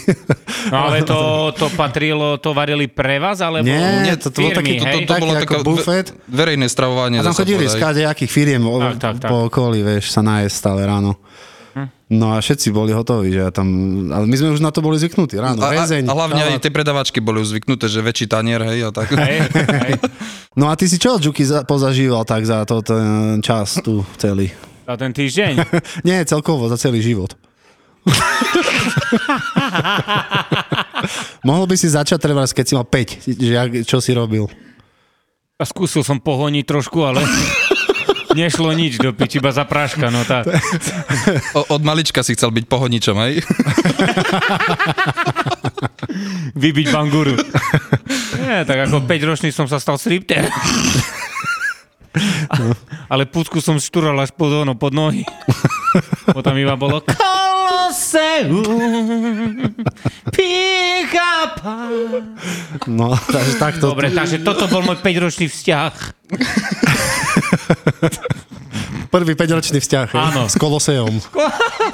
No 0.72 0.88
ale 0.88 1.00
to, 1.02 1.52
to 1.52 1.68
patrilo, 1.72 2.36
to 2.36 2.52
varili 2.52 2.88
pre 2.88 3.20
vás, 3.20 3.38
alebo 3.38 3.64
Nie, 3.64 4.16
to- 4.16 4.28
to 4.28 4.40
bolo 4.40 4.50
firmy, 4.50 4.56
také- 4.58 4.74
to- 4.74 4.86
hej? 4.86 5.00
to- 5.00 5.10
taký 5.10 5.30
ako 5.44 5.56
bufet. 5.62 6.06
ve- 6.08 6.16
verejné 6.32 6.66
stravovanie. 6.66 7.20
A 7.20 7.24
tam 7.24 7.36
chodili 7.36 7.64
z 7.64 7.76
kadejakých 7.76 8.30
firiem 8.30 8.64
Tak, 8.64 8.96
tak, 8.96 9.14
tak. 9.20 9.28
po 9.28 9.46
okolí, 9.46 9.80
vieš, 9.80 10.08
sa 10.10 10.20
najesť 10.20 10.54
stále 10.54 10.82
ráno. 10.82 11.16
No 12.08 12.32
a 12.32 12.40
všetci 12.40 12.72
boli 12.72 12.88
hotoví, 12.90 13.28
že 13.30 13.44
ja 13.44 13.52
tam, 13.52 13.68
ale 14.08 14.24
my 14.24 14.32
sme 14.32 14.48
už 14.50 14.64
na 14.64 14.72
to 14.72 14.80
boli 14.80 14.96
zvyknutí 14.96 15.36
ráno. 15.36 15.60
A, 15.60 15.68
a, 15.68 15.76
Rezeň, 15.76 16.08
a 16.08 16.16
hlavne 16.16 16.40
aj 16.40 16.64
tie 16.64 16.72
predavačky 16.72 17.20
boli 17.20 17.44
už 17.44 17.52
zvyknuté, 17.52 17.84
že 17.84 18.00
väčší 18.00 18.24
tanier, 18.26 18.64
hej, 18.64 18.88
a 18.88 18.90
tak. 18.90 19.12
Hej, 19.12 19.44
hej. 19.52 19.92
No 20.56 20.66
a 20.66 20.74
ty 20.74 20.88
si 20.88 20.96
čo, 20.96 21.20
Džuky, 21.20 21.44
za- 21.44 21.68
pozažíval 21.68 22.24
tak 22.24 22.48
za 22.48 22.64
to 22.64 22.80
ten 22.80 23.38
čas 23.38 23.76
tu 23.78 24.08
celý? 24.16 24.48
Za 24.88 24.96
ten 24.96 25.12
týždeň. 25.12 25.54
Nie, 26.08 26.24
celkovo, 26.24 26.64
za 26.72 26.80
celý 26.80 27.04
život. 27.04 27.36
Mohol 31.48 31.64
by 31.68 31.76
si 31.76 31.92
začať 31.92 32.16
treba, 32.16 32.40
keď 32.48 32.64
si 32.64 32.72
mal 32.72 32.88
5, 32.88 33.28
že 33.36 33.84
čo 33.84 34.00
si 34.00 34.16
robil. 34.16 34.48
A 35.60 35.68
skúsil 35.68 36.00
som 36.00 36.16
pohoniť 36.16 36.64
trošku, 36.64 37.04
ale 37.04 37.20
nešlo 38.40 38.72
nič 38.72 38.96
do 38.96 39.12
piči, 39.12 39.44
iba 39.44 39.52
zapráška, 39.52 40.08
no 40.08 40.24
tá. 40.24 40.40
O, 41.52 41.76
od 41.76 41.84
malička 41.84 42.24
si 42.24 42.32
chcel 42.32 42.48
byť 42.48 42.64
pohoničom, 42.64 43.16
hej? 43.28 43.44
Vybiť 46.56 46.86
banguru. 46.88 47.36
Nie, 48.40 48.64
tak 48.64 48.88
ako 48.88 49.04
5 49.04 49.28
ročný 49.28 49.52
som 49.52 49.68
sa 49.68 49.76
stal 49.76 50.00
stripter. 50.00 50.48
Ale 53.12 53.24
pucku 53.24 53.60
som 53.60 53.76
štúral 53.76 54.16
až 54.18 54.32
pod, 54.32 54.64
ono, 54.64 54.74
pod 54.74 54.92
nohy. 54.92 55.22
Potom 56.28 56.54
iba 56.56 56.74
bolo 56.74 57.00
Koloseum, 57.04 58.62
Pichapa. 60.32 61.88
No, 62.86 63.16
takže 63.16 63.52
takto. 63.56 63.92
Dobre, 63.92 64.12
takže 64.12 64.44
toto 64.44 64.68
bol 64.68 64.84
môj 64.84 65.00
5-ročný 65.00 65.48
vzťah. 65.48 65.92
Prvý 69.08 69.32
5-ročný 69.32 69.80
vzťah 69.80 70.08
Áno. 70.12 70.42
s 70.52 70.54
Koloseom. 70.60 71.16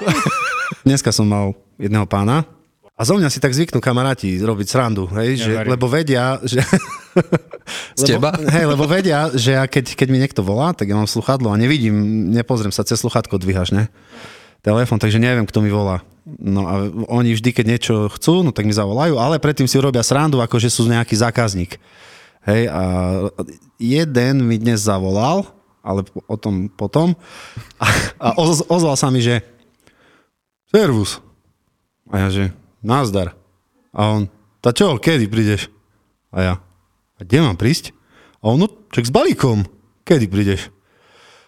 Dneska 0.87 1.15
som 1.15 1.31
mal 1.31 1.55
jedného 1.79 2.05
pána 2.11 2.43
a 2.95 3.03
zo 3.03 3.19
mňa 3.19 3.27
si 3.27 3.43
tak 3.43 3.51
zvyknú 3.51 3.83
kamaráti 3.83 4.39
robiť 4.39 4.67
srandu, 4.71 5.11
hej, 5.19 5.43
že, 5.43 5.51
verím. 5.51 5.71
lebo 5.75 5.91
vedia, 5.91 6.39
že... 6.47 6.63
Z 7.99 8.03
teba? 8.15 8.31
Lebo, 8.39 8.47
hej, 8.55 8.65
lebo 8.71 8.85
vedia, 8.87 9.35
že 9.35 9.59
ja 9.59 9.67
keď, 9.67 9.99
keď 9.99 10.09
mi 10.15 10.23
niekto 10.23 10.47
volá, 10.47 10.71
tak 10.71 10.87
ja 10.87 10.95
mám 10.95 11.11
sluchadlo 11.11 11.51
a 11.51 11.59
nevidím, 11.59 12.31
nepozriem 12.31 12.71
sa, 12.71 12.87
cez 12.87 13.03
sluchátko 13.03 13.43
dvíhaš, 13.43 13.75
ne? 13.75 13.91
Telefón, 14.63 15.03
takže 15.03 15.19
neviem, 15.19 15.43
kto 15.43 15.59
mi 15.59 15.75
volá. 15.75 16.07
No 16.25 16.71
a 16.71 16.87
oni 17.11 17.37
vždy, 17.37 17.51
keď 17.53 17.67
niečo 17.67 17.95
chcú, 18.15 18.47
no 18.47 18.55
tak 18.55 18.65
mi 18.65 18.73
zavolajú, 18.73 19.19
ale 19.19 19.43
predtým 19.43 19.67
si 19.67 19.77
urobia 19.77 20.01
srandu, 20.07 20.39
ako 20.41 20.57
že 20.63 20.71
sú 20.71 20.87
nejaký 20.87 21.19
zákazník. 21.19 21.77
Hej, 22.47 22.71
a 22.71 22.83
jeden 23.77 24.47
mi 24.47 24.57
dnes 24.57 24.87
zavolal, 24.87 25.51
ale 25.83 26.07
o 26.31 26.37
tom 26.39 26.71
potom, 26.71 27.19
a, 27.77 27.87
a 28.23 28.29
oz, 28.39 28.63
ozval 28.71 28.97
sa 28.97 29.11
mi, 29.11 29.19
že 29.19 29.43
servus. 30.71 31.19
A 32.09 32.25
ja, 32.25 32.29
že 32.31 32.45
nazdar. 32.85 33.33
A 33.91 34.01
on, 34.15 34.29
tá 34.61 34.71
čo, 34.71 35.01
kedy 35.01 35.27
prídeš? 35.27 35.73
A 36.31 36.39
ja, 36.45 36.55
a 37.17 37.21
kde 37.25 37.39
mám 37.41 37.57
prísť? 37.57 37.97
A 38.45 38.53
on, 38.53 38.61
no, 38.61 38.69
čak 38.93 39.09
s 39.09 39.15
balíkom. 39.15 39.65
Kedy 40.05 40.29
prídeš? 40.29 40.69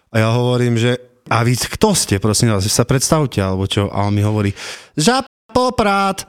A 0.09 0.25
ja 0.25 0.29
hovorím, 0.33 0.81
že 0.81 0.97
a 1.27 1.43
vy 1.43 1.59
kto 1.59 1.93
ste, 1.93 2.23
prosím 2.23 2.55
vás, 2.55 2.65
sa 2.71 2.87
predstavte, 2.87 3.43
alebo 3.43 3.67
čo? 3.67 3.91
A 3.91 4.07
on 4.07 4.15
mi 4.15 4.23
hovorí, 4.23 4.55
žab 4.95 5.27
poprát. 5.51 6.23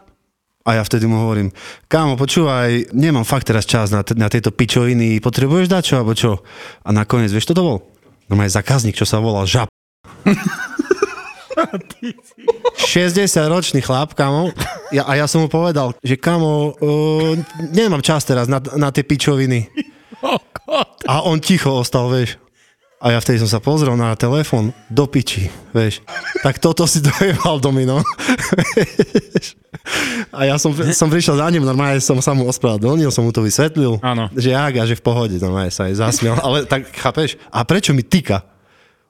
A 0.67 0.75
ja 0.75 0.83
vtedy 0.83 1.07
mu 1.07 1.23
hovorím, 1.23 1.55
kámo, 1.87 2.19
počúvaj, 2.19 2.91
nemám 2.91 3.23
fakt 3.23 3.47
teraz 3.47 3.63
čas 3.63 3.87
na, 3.87 4.03
t- 4.03 4.19
na 4.19 4.27
tieto 4.27 4.51
pičoviny, 4.51 5.23
potrebuješ 5.23 5.71
dať 5.71 5.83
čo, 5.85 5.95
alebo 5.95 6.11
čo? 6.11 6.43
A 6.83 6.91
nakoniec, 6.91 7.31
vieš, 7.31 7.47
čo 7.47 7.55
to 7.55 7.63
bol? 7.63 7.77
No 8.27 8.35
aj 8.35 8.51
zákazník, 8.51 8.99
čo 8.99 9.07
sa 9.07 9.23
volal 9.23 9.47
žab. 9.47 9.71
60-ročný 12.77 13.81
chlap, 13.81 14.13
kamo, 14.13 14.53
ja, 14.95 15.03
a 15.03 15.17
ja 15.17 15.25
som 15.25 15.43
mu 15.43 15.49
povedal, 15.49 15.97
že 16.05 16.15
kamo, 16.15 16.77
uh, 16.77 17.33
nemám 17.73 18.05
čas 18.05 18.23
teraz 18.23 18.45
na, 18.45 18.61
na 18.77 18.93
tie 18.93 19.03
pičoviny. 19.03 19.67
A 21.07 21.23
on 21.23 21.39
ticho 21.39 21.71
ostal, 21.71 22.09
vieš. 22.11 22.37
A 22.97 23.13
ja 23.13 23.21
vtedy 23.21 23.37
som 23.37 23.45
sa 23.45 23.61
pozrel 23.61 23.93
na 23.93 24.17
telefón 24.17 24.73
do 24.89 25.05
piči, 25.05 25.53
vieš. 25.69 26.01
Tak 26.41 26.57
toto 26.57 26.89
si 26.89 26.97
dojebal 27.05 27.61
domino. 27.61 28.01
A 30.33 30.49
ja 30.49 30.57
som, 30.57 30.73
som 30.73 31.05
prišiel 31.07 31.37
za 31.37 31.47
ním, 31.53 31.61
normálne 31.61 32.01
som 32.01 32.17
sa 32.25 32.33
mu 32.33 32.49
ospravedlnil, 32.49 33.13
som 33.13 33.23
mu 33.23 33.31
to 33.31 33.45
vysvetlil, 33.45 34.01
Áno. 34.01 34.33
že 34.33 34.49
jak 34.49 34.73
a 34.81 34.83
že 34.89 34.97
v 34.97 35.03
pohode, 35.05 35.37
normálne 35.37 35.69
sa 35.69 35.85
aj 35.85 35.93
zasmial. 35.93 36.41
Ale 36.41 36.65
tak 36.65 36.89
chápeš? 36.89 37.37
A 37.53 37.61
prečo 37.63 37.93
mi 37.93 38.01
týka? 38.01 38.41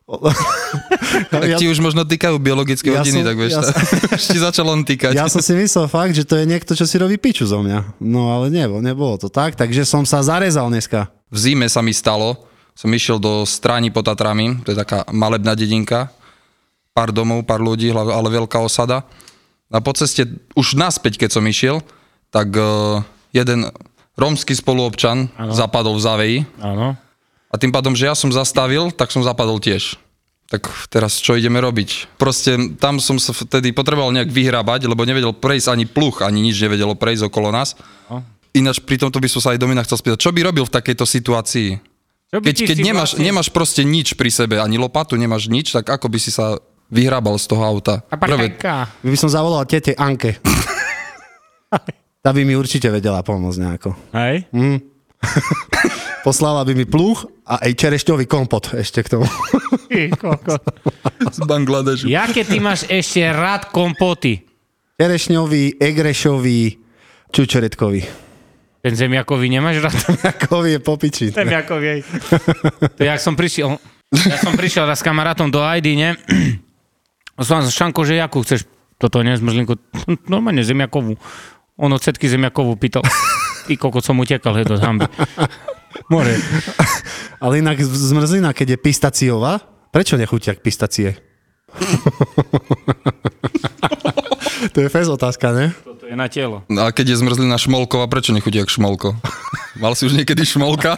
Tak 1.28 1.60
ti 1.60 1.68
už 1.68 1.84
možno 1.84 2.08
týkajú 2.08 2.40
biologické 2.40 2.88
Ja 2.92 3.04
hodiny, 3.04 3.22
som- 3.22 3.28
tak 3.28 3.36
vieš. 3.36 3.52
ja 3.54 3.62
Ja 3.64 4.16
Už 4.20 4.24
ti 4.24 4.40
začal 4.40 4.66
on 4.72 4.82
týkať. 4.88 5.12
Ja 5.14 5.28
som 5.28 5.44
si 5.44 5.52
myslel 5.52 5.88
fakt, 5.92 6.16
že 6.16 6.24
to 6.24 6.40
je 6.40 6.48
niekto, 6.48 6.72
čo 6.76 6.88
si 6.88 6.96
robí 6.96 7.20
piču 7.20 7.44
zo 7.44 7.60
mňa. 7.60 8.00
No 8.00 8.32
ale 8.32 8.48
nebolo, 8.48 8.80
nebolo 8.80 9.20
to 9.20 9.28
tak, 9.28 9.60
takže 9.60 9.84
som 9.84 10.08
sa 10.08 10.24
zarezal 10.24 10.72
dneska. 10.72 11.12
V 11.28 11.38
zime 11.38 11.68
sa 11.68 11.84
mi 11.84 11.92
stalo, 11.92 12.48
som 12.72 12.88
išiel 12.88 13.20
do 13.20 13.44
Stráni 13.44 13.92
pod 13.92 14.08
Tatrami, 14.08 14.64
to 14.64 14.72
je 14.72 14.78
taká 14.80 15.04
malebná 15.12 15.58
dedinka, 15.60 16.08
pár 16.96 17.12
domov, 17.12 17.44
pár 17.44 17.60
ľudí, 17.60 17.92
ale 17.92 18.08
ale 18.16 18.30
veľká 18.32 18.58
osada. 18.64 19.04
A 19.68 19.84
po 19.84 19.92
ceste, 19.92 20.24
už 20.56 20.80
naspäť, 20.80 21.20
keď 21.20 21.30
som 21.36 21.44
išiel, 21.44 21.84
tak 22.32 22.48
uh, 22.56 23.04
jeden 23.36 23.68
rómsky 24.16 24.56
spoluobčan 24.56 25.28
ano. 25.36 25.52
zapadol 25.52 26.00
v 26.00 26.02
záveji 26.02 26.38
Áno. 26.64 26.96
A 27.48 27.56
tým 27.56 27.72
pádom, 27.72 27.96
že 27.96 28.08
ja 28.08 28.16
som 28.16 28.27
zastavil, 28.30 28.92
tak 28.92 29.12
som 29.12 29.24
zapadol 29.24 29.58
tiež. 29.58 29.96
Tak 30.48 30.63
teraz 30.88 31.20
čo 31.20 31.36
ideme 31.36 31.60
robiť? 31.60 32.16
Proste 32.16 32.56
tam 32.80 33.04
som 33.04 33.20
sa 33.20 33.36
vtedy 33.36 33.75
potreboval 33.75 34.16
nejak 34.16 34.32
vyhrabať, 34.32 34.88
lebo 34.88 35.04
nevedel 35.04 35.36
prejsť 35.36 35.75
ani 35.75 35.84
pluch, 35.84 36.24
ani 36.24 36.39
nič 36.39 36.56
nevedelo 36.56 36.96
prejsť 36.96 37.27
okolo 37.27 37.51
nás. 37.51 37.75
No. 38.08 38.24
Ináč 38.56 38.80
pri 38.80 38.96
tomto 38.96 39.20
by 39.20 39.27
som 39.27 39.44
sa 39.44 39.51
aj 39.51 39.60
Domina 39.60 39.84
chcel 39.84 40.00
spýtať, 40.00 40.24
čo 40.24 40.32
by 40.32 40.48
robil 40.48 40.63
v 40.63 40.72
takejto 40.72 41.04
situácii? 41.04 41.70
Čo 42.32 42.39
Keď, 42.39 42.56
keď 42.63 42.77
nemáš, 42.80 43.16
vlastne- 43.16 43.24
nemáš 43.27 43.48
proste 43.51 43.84
nič 43.84 44.16
pri 44.16 44.32
sebe, 44.32 44.60
ani 44.60 44.80
lopatu, 44.80 45.20
nemáš 45.20 45.51
nič, 45.51 45.75
tak 45.75 45.84
ako 45.88 46.08
by 46.08 46.20
si 46.20 46.32
sa 46.32 46.60
vyhrábal 46.88 47.36
z 47.36 47.46
toho 47.48 47.63
auta? 47.63 48.04
A 48.08 48.16
Prvé. 48.16 48.56
By 49.04 49.18
som 49.20 49.27
zavolal 49.27 49.68
tete 49.68 49.96
Anke. 49.96 50.39
Tá 52.18 52.36
by 52.36 52.44
mi 52.44 52.60
určite 52.60 52.92
vedela 52.92 53.24
pomôcť 53.24 53.60
nejako. 53.60 53.96
Hej? 54.12 54.51
Poslala 56.27 56.67
by 56.67 56.75
mi 56.75 56.84
pluch 56.84 57.24
a 57.48 57.63
aj 57.63 57.72
čerešťový 57.79 58.27
kompot 58.27 58.75
ešte 58.75 59.00
k 59.00 59.15
tomu. 59.15 59.24
Ty 59.88 60.12
z 61.31 61.39
Bangladešu. 61.39 62.12
Jaké 62.12 62.43
ty 62.43 62.60
máš 62.60 62.84
ešte 62.91 63.24
rád 63.31 63.72
kompoty? 63.72 64.43
Čerešňový, 65.00 65.79
egrešový, 65.79 66.84
čučoretkový. 67.31 68.03
Ten 68.84 68.93
zemiakový 69.00 69.48
nemáš 69.48 69.79
rád? 69.79 69.96
Kový 70.51 70.75
je 70.75 70.79
popiči. 70.84 71.25
Zemiakový. 71.31 72.03
To 73.00 73.01
jak 73.07 73.24
som 73.24 73.39
prišiel, 73.39 73.79
ja 74.12 74.36
som 74.36 74.51
prišiel 74.51 74.84
raz 74.84 75.00
s 75.00 75.07
kamarátom 75.07 75.48
do 75.48 75.63
Aidy, 75.63 75.96
ne? 75.96 76.19
Som 77.39 77.63
z 77.63 77.72
Šanko, 77.72 78.03
že 78.03 78.19
jakú 78.19 78.43
chceš 78.43 78.67
toto, 79.00 79.24
ne, 79.24 79.31
zmrzlinku? 79.31 79.79
Normálne 80.27 80.60
zemiakovú. 80.60 81.15
Ono 81.79 81.96
cetky 81.96 82.27
zemiakovú 82.27 82.75
pýtal. 82.75 83.07
Ty 83.63 83.79
kokot 83.79 84.03
som 84.03 84.19
utekal, 84.19 84.60
hej, 84.60 84.67
do 84.67 84.75
hamby. 84.75 85.07
More. 86.10 86.38
Ale 87.44 87.60
inak 87.60 87.82
zmrzlina, 87.82 88.53
keď 88.53 88.70
je 88.75 88.77
pistaciová, 88.77 89.60
prečo 89.91 90.17
nechutí 90.17 90.50
jak 90.50 90.62
pistacie? 90.62 91.15
to 94.74 94.82
je 94.82 94.89
fez 94.89 95.08
otázka, 95.08 95.51
ne? 95.51 95.74
Toto 95.84 96.08
je 96.08 96.15
na 96.15 96.27
telo. 96.32 96.63
No 96.72 96.82
a 96.88 96.91
keď 96.96 97.10
je 97.13 97.20
zmrzlina 97.22 97.58
šmolková, 97.60 98.08
prečo 98.08 98.34
nechutí 98.34 98.58
jak 98.58 98.72
šmolko? 98.72 99.15
Mal 99.84 99.94
si 99.94 100.06
už 100.10 100.13
niekedy 100.17 100.46
šmolka? 100.46 100.98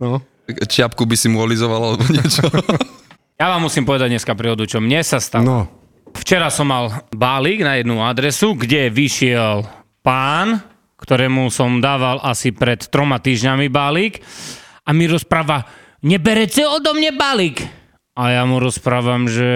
No. 0.00 0.20
Čiapku 0.48 1.06
by 1.08 1.16
si 1.16 1.32
mu 1.32 1.40
olizoval 1.40 1.94
alebo 1.94 2.04
niečo? 2.10 2.44
Ja 3.40 3.50
vám 3.50 3.66
musím 3.66 3.88
povedať 3.88 4.12
dneska 4.12 4.36
príhodu, 4.36 4.68
čo 4.68 4.82
mne 4.82 5.02
sa 5.02 5.18
stalo. 5.18 5.46
No. 5.46 5.58
Včera 6.14 6.46
som 6.52 6.70
mal 6.70 7.02
balík 7.10 7.66
na 7.66 7.74
jednu 7.80 7.98
adresu, 7.98 8.54
kde 8.54 8.92
vyšiel 8.92 9.66
pán 10.04 10.62
ktorému 11.04 11.52
som 11.52 11.84
dával 11.84 12.18
asi 12.24 12.50
pred 12.56 12.80
troma 12.88 13.20
týždňami 13.20 13.68
balík 13.68 14.24
a 14.88 14.90
mi 14.96 15.04
rozpráva, 15.04 15.68
neberete 16.00 16.64
odo 16.64 16.96
mne 16.96 17.12
balík. 17.12 17.60
A 18.16 18.32
ja 18.32 18.42
mu 18.48 18.56
rozprávam, 18.62 19.28
že 19.28 19.50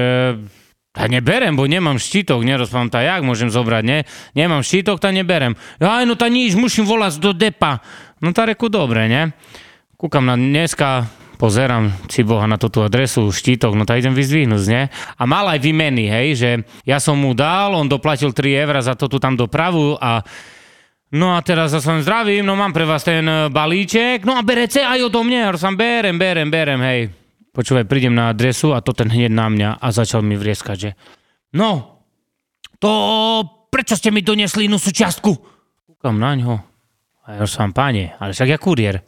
ja 0.99 1.07
neberem, 1.07 1.55
bo 1.55 1.65
nemám 1.65 1.97
štítok, 1.97 2.43
nerozprávam, 2.43 2.91
tak 2.91 3.07
jak 3.07 3.23
môžem 3.23 3.55
zobrať, 3.55 3.83
ne? 3.87 3.99
Nemám 4.35 4.67
štítok, 4.67 4.99
tak 4.99 5.15
neberem. 5.15 5.55
Ja, 5.79 6.03
no 6.03 6.19
tak 6.19 6.35
nič, 6.35 6.59
musím 6.59 6.85
volať 6.91 7.23
do 7.23 7.31
depa. 7.31 7.81
No 8.19 8.35
tak 8.35 8.53
reku, 8.53 8.67
dobre, 8.67 9.07
ne? 9.07 9.31
Kúkam 9.95 10.27
na 10.27 10.35
dneska, 10.35 11.07
pozerám, 11.39 11.95
či 12.11 12.27
boha 12.27 12.51
na 12.51 12.59
túto 12.59 12.83
adresu, 12.83 13.31
štítok, 13.31 13.79
no 13.79 13.87
tak 13.87 14.03
idem 14.03 14.11
vyzdvihnúť, 14.11 14.65
ne? 14.67 14.91
A 14.91 15.23
mal 15.23 15.47
aj 15.47 15.63
výmeny, 15.63 16.11
hej, 16.11 16.29
že 16.35 16.51
ja 16.83 16.99
som 16.99 17.15
mu 17.15 17.31
dal, 17.31 17.79
on 17.79 17.87
doplatil 17.87 18.35
3 18.35 18.67
eur 18.67 18.75
za 18.83 18.99
to 18.99 19.07
tu 19.07 19.23
tam 19.23 19.39
dopravu 19.39 19.95
a 20.03 20.27
No 21.09 21.33
a 21.33 21.41
teraz 21.41 21.73
za 21.73 21.81
svojím 21.81 22.05
zdravím, 22.05 22.45
no 22.45 22.53
mám 22.53 22.77
pre 22.77 22.85
vás 22.85 23.01
ten 23.01 23.25
e, 23.25 23.49
balíček, 23.49 24.29
no 24.29 24.37
a 24.37 24.45
berete 24.45 24.85
aj 24.85 25.09
odo 25.09 25.25
mňa, 25.25 25.39
ja 25.41 25.51
som 25.57 25.73
berem, 25.73 26.21
berem, 26.21 26.53
berem, 26.53 26.81
hej. 26.85 27.09
Počúvaj, 27.57 27.89
prídem 27.89 28.13
na 28.13 28.29
adresu 28.29 28.77
a 28.77 28.85
to 28.85 28.93
ten 28.93 29.09
hneď 29.09 29.33
na 29.33 29.49
mňa 29.49 29.71
a 29.81 29.87
začal 29.89 30.21
mi 30.21 30.37
vrieskať, 30.37 30.77
že 30.77 30.91
no, 31.57 32.05
to 32.77 32.93
prečo 33.73 33.97
ste 33.97 34.13
mi 34.13 34.21
donesli 34.21 34.69
inú 34.69 34.77
súčiastku? 34.77 35.33
Kúkam 35.89 36.21
na 36.21 36.37
ňo 36.37 36.61
a 37.25 37.41
ja 37.41 37.45
som 37.49 37.73
páne, 37.73 38.13
ale 38.21 38.37
však 38.37 38.49
ja 38.53 38.59
kuriér. 38.61 39.01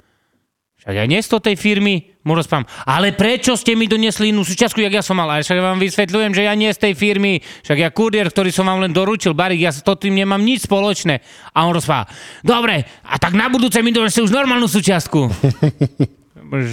Však 0.81 0.95
ja 0.97 1.05
nie 1.05 1.21
z 1.21 1.29
tej 1.29 1.57
firmy, 1.61 2.17
mu 2.25 2.33
rozpám. 2.33 2.65
Ale 2.89 3.13
prečo 3.13 3.53
ste 3.53 3.77
mi 3.77 3.85
donesli 3.85 4.33
inú 4.33 4.45
súčiastku, 4.45 4.81
jak 4.81 4.97
ja 4.97 5.05
som 5.05 5.17
mal? 5.17 5.29
Ale 5.29 5.45
však 5.45 5.61
vám 5.61 5.77
vysvetľujem, 5.77 6.33
že 6.33 6.49
ja 6.49 6.57
nie 6.57 6.73
z 6.73 6.81
tej 6.89 6.93
firmy. 6.97 7.41
Však 7.41 7.79
ja 7.81 7.89
kuriér, 7.93 8.33
ktorý 8.33 8.49
som 8.49 8.65
vám 8.65 8.81
len 8.81 8.93
doručil, 8.93 9.37
Barik, 9.37 9.61
ja 9.61 9.73
s 9.73 9.85
to 9.85 9.93
tým 9.93 10.17
nemám 10.17 10.41
nič 10.41 10.65
spoločné. 10.65 11.21
A 11.53 11.69
on 11.69 11.77
rozpá. 11.77 12.09
Dobre, 12.41 12.89
a 13.05 13.21
tak 13.21 13.37
na 13.37 13.53
budúce 13.53 13.77
mi 13.85 13.93
donesli 13.93 14.25
už 14.25 14.33
normálnu 14.33 14.65
súčiastku. 14.69 15.29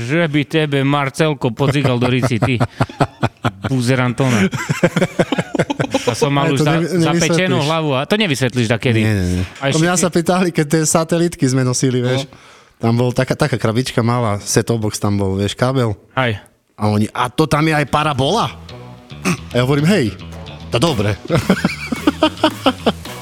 že 0.10 0.26
by 0.26 0.42
tebe 0.48 0.82
Marcelko 0.82 1.54
podzikal 1.54 2.02
do 2.02 2.10
rici, 2.10 2.40
ty. 2.40 2.58
Búzer 3.68 4.00
Antona. 4.00 4.48
A 6.08 6.16
som 6.16 6.32
mal 6.32 6.50
už 6.50 6.64
za, 6.64 6.80
zapečenú 7.12 7.60
hlavu. 7.62 7.94
A 7.94 8.08
to 8.08 8.16
nevysvetlíš 8.16 8.72
takedy. 8.72 9.04
Nie, 9.04 9.14
nie, 9.14 9.28
nie. 9.38 9.44
A 9.60 9.70
To 9.70 9.78
ešte, 9.78 9.84
mňa 9.84 9.96
sa 10.00 10.10
pýtali, 10.10 10.48
keď 10.56 10.66
tie 10.66 10.84
satelitky 10.88 11.46
sme 11.46 11.68
nosili, 11.68 12.00
vieš. 12.00 12.26
Tam 12.78 12.94
bol 12.94 13.10
taká, 13.10 13.34
taká 13.34 13.58
krabička 13.58 14.06
malá, 14.06 14.38
set-top 14.38 14.78
box 14.86 15.02
tam 15.02 15.18
bol, 15.18 15.34
vieš, 15.34 15.58
kábel. 15.58 15.98
Aj. 16.14 16.38
A 16.78 16.94
oni, 16.94 17.10
a 17.10 17.26
to 17.26 17.50
tam 17.50 17.66
je 17.66 17.74
aj 17.74 17.90
parabola? 17.90 18.54
A 19.50 19.54
ja 19.58 19.66
hovorím, 19.66 19.90
hej, 19.90 20.14
to 20.70 20.78
dobre. 20.78 21.18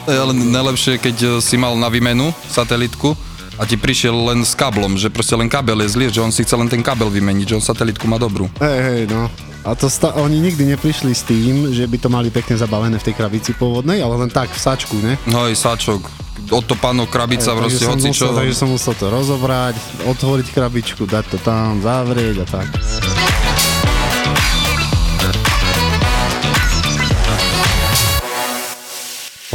Je 0.05 0.13
ale 0.13 0.35
najlepšie, 0.35 1.01
keď 1.01 1.17
e, 1.17 1.27
si 1.41 1.55
mal 1.57 1.73
na 1.79 1.89
výmenu 1.89 2.29
satelitku 2.45 3.15
a 3.55 3.63
ti 3.63 3.73
prišiel 3.73 4.13
len 4.13 4.43
s 4.45 4.53
káblom, 4.53 4.99
že 4.99 5.09
proste 5.09 5.33
len 5.33 5.49
kábel 5.49 5.81
je 5.81 5.89
zlý, 5.97 6.05
že 6.11 6.21
on 6.21 6.29
si 6.35 6.43
chce 6.45 6.53
len 6.53 6.69
ten 6.69 6.83
kábel 6.83 7.07
vymeniť, 7.09 7.55
že 7.55 7.57
on 7.57 7.63
satelitku 7.63 8.05
má 8.05 8.19
dobrú. 8.19 8.45
Hej, 8.61 8.79
hej, 8.85 9.01
no. 9.09 9.31
A 9.65 9.73
to 9.73 9.89
sta- 9.89 10.13
oni 10.19 10.37
nikdy 10.37 10.77
neprišli 10.77 11.09
s 11.09 11.25
tým, 11.25 11.73
že 11.73 11.89
by 11.89 11.97
to 11.97 12.11
mali 12.11 12.29
pekne 12.29 12.53
zabavené 12.53 13.01
v 13.01 13.05
tej 13.07 13.15
krabici 13.17 13.57
pôvodnej, 13.57 13.97
ale 14.03 14.13
len 14.19 14.29
tak 14.29 14.53
v 14.53 14.59
sačku, 14.61 14.93
ne? 15.01 15.17
No 15.25 15.49
aj 15.49 15.57
sáčok, 15.57 16.05
otopanok, 16.51 17.09
krabica, 17.09 17.51
takže, 17.51 17.59
proste 17.59 17.85
hoci 17.87 18.07
musel, 18.11 18.29
čo. 18.31 18.37
takže 18.37 18.55
som 18.55 18.69
musel 18.69 18.93
to 18.95 19.07
rozobrať, 19.09 19.75
otvoriť 20.05 20.47
krabičku, 20.53 21.03
dať 21.07 21.25
to 21.33 21.37
tam, 21.41 21.81
zavrieť 21.81 22.43
a 22.43 22.45
tak. 22.45 22.67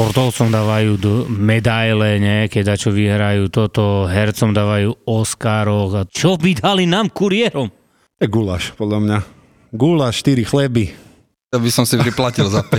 Sportovcom 0.01 0.49
dávajú 0.49 0.93
do 0.97 1.15
medaile, 1.29 2.17
ne, 2.17 2.39
keď 2.49 2.73
čo 2.81 2.89
vyhrajú 2.89 3.53
toto, 3.53 4.09
hercom 4.09 4.57
dávajú 4.57 5.05
Oscaroch 5.05 5.93
a 5.93 6.03
čo 6.09 6.41
by 6.41 6.57
dali 6.57 6.89
nám 6.89 7.13
kuriérom? 7.13 7.69
Je 8.17 8.25
guláš, 8.25 8.73
podľa 8.81 8.99
mňa. 9.05 9.19
Guláš, 9.77 10.25
4 10.25 10.49
chleby. 10.49 11.10
Ja 11.51 11.59
by 11.59 11.71
som 11.75 11.83
si 11.83 11.99
priplatil 11.99 12.47
za 12.47 12.63
5. 12.63 12.71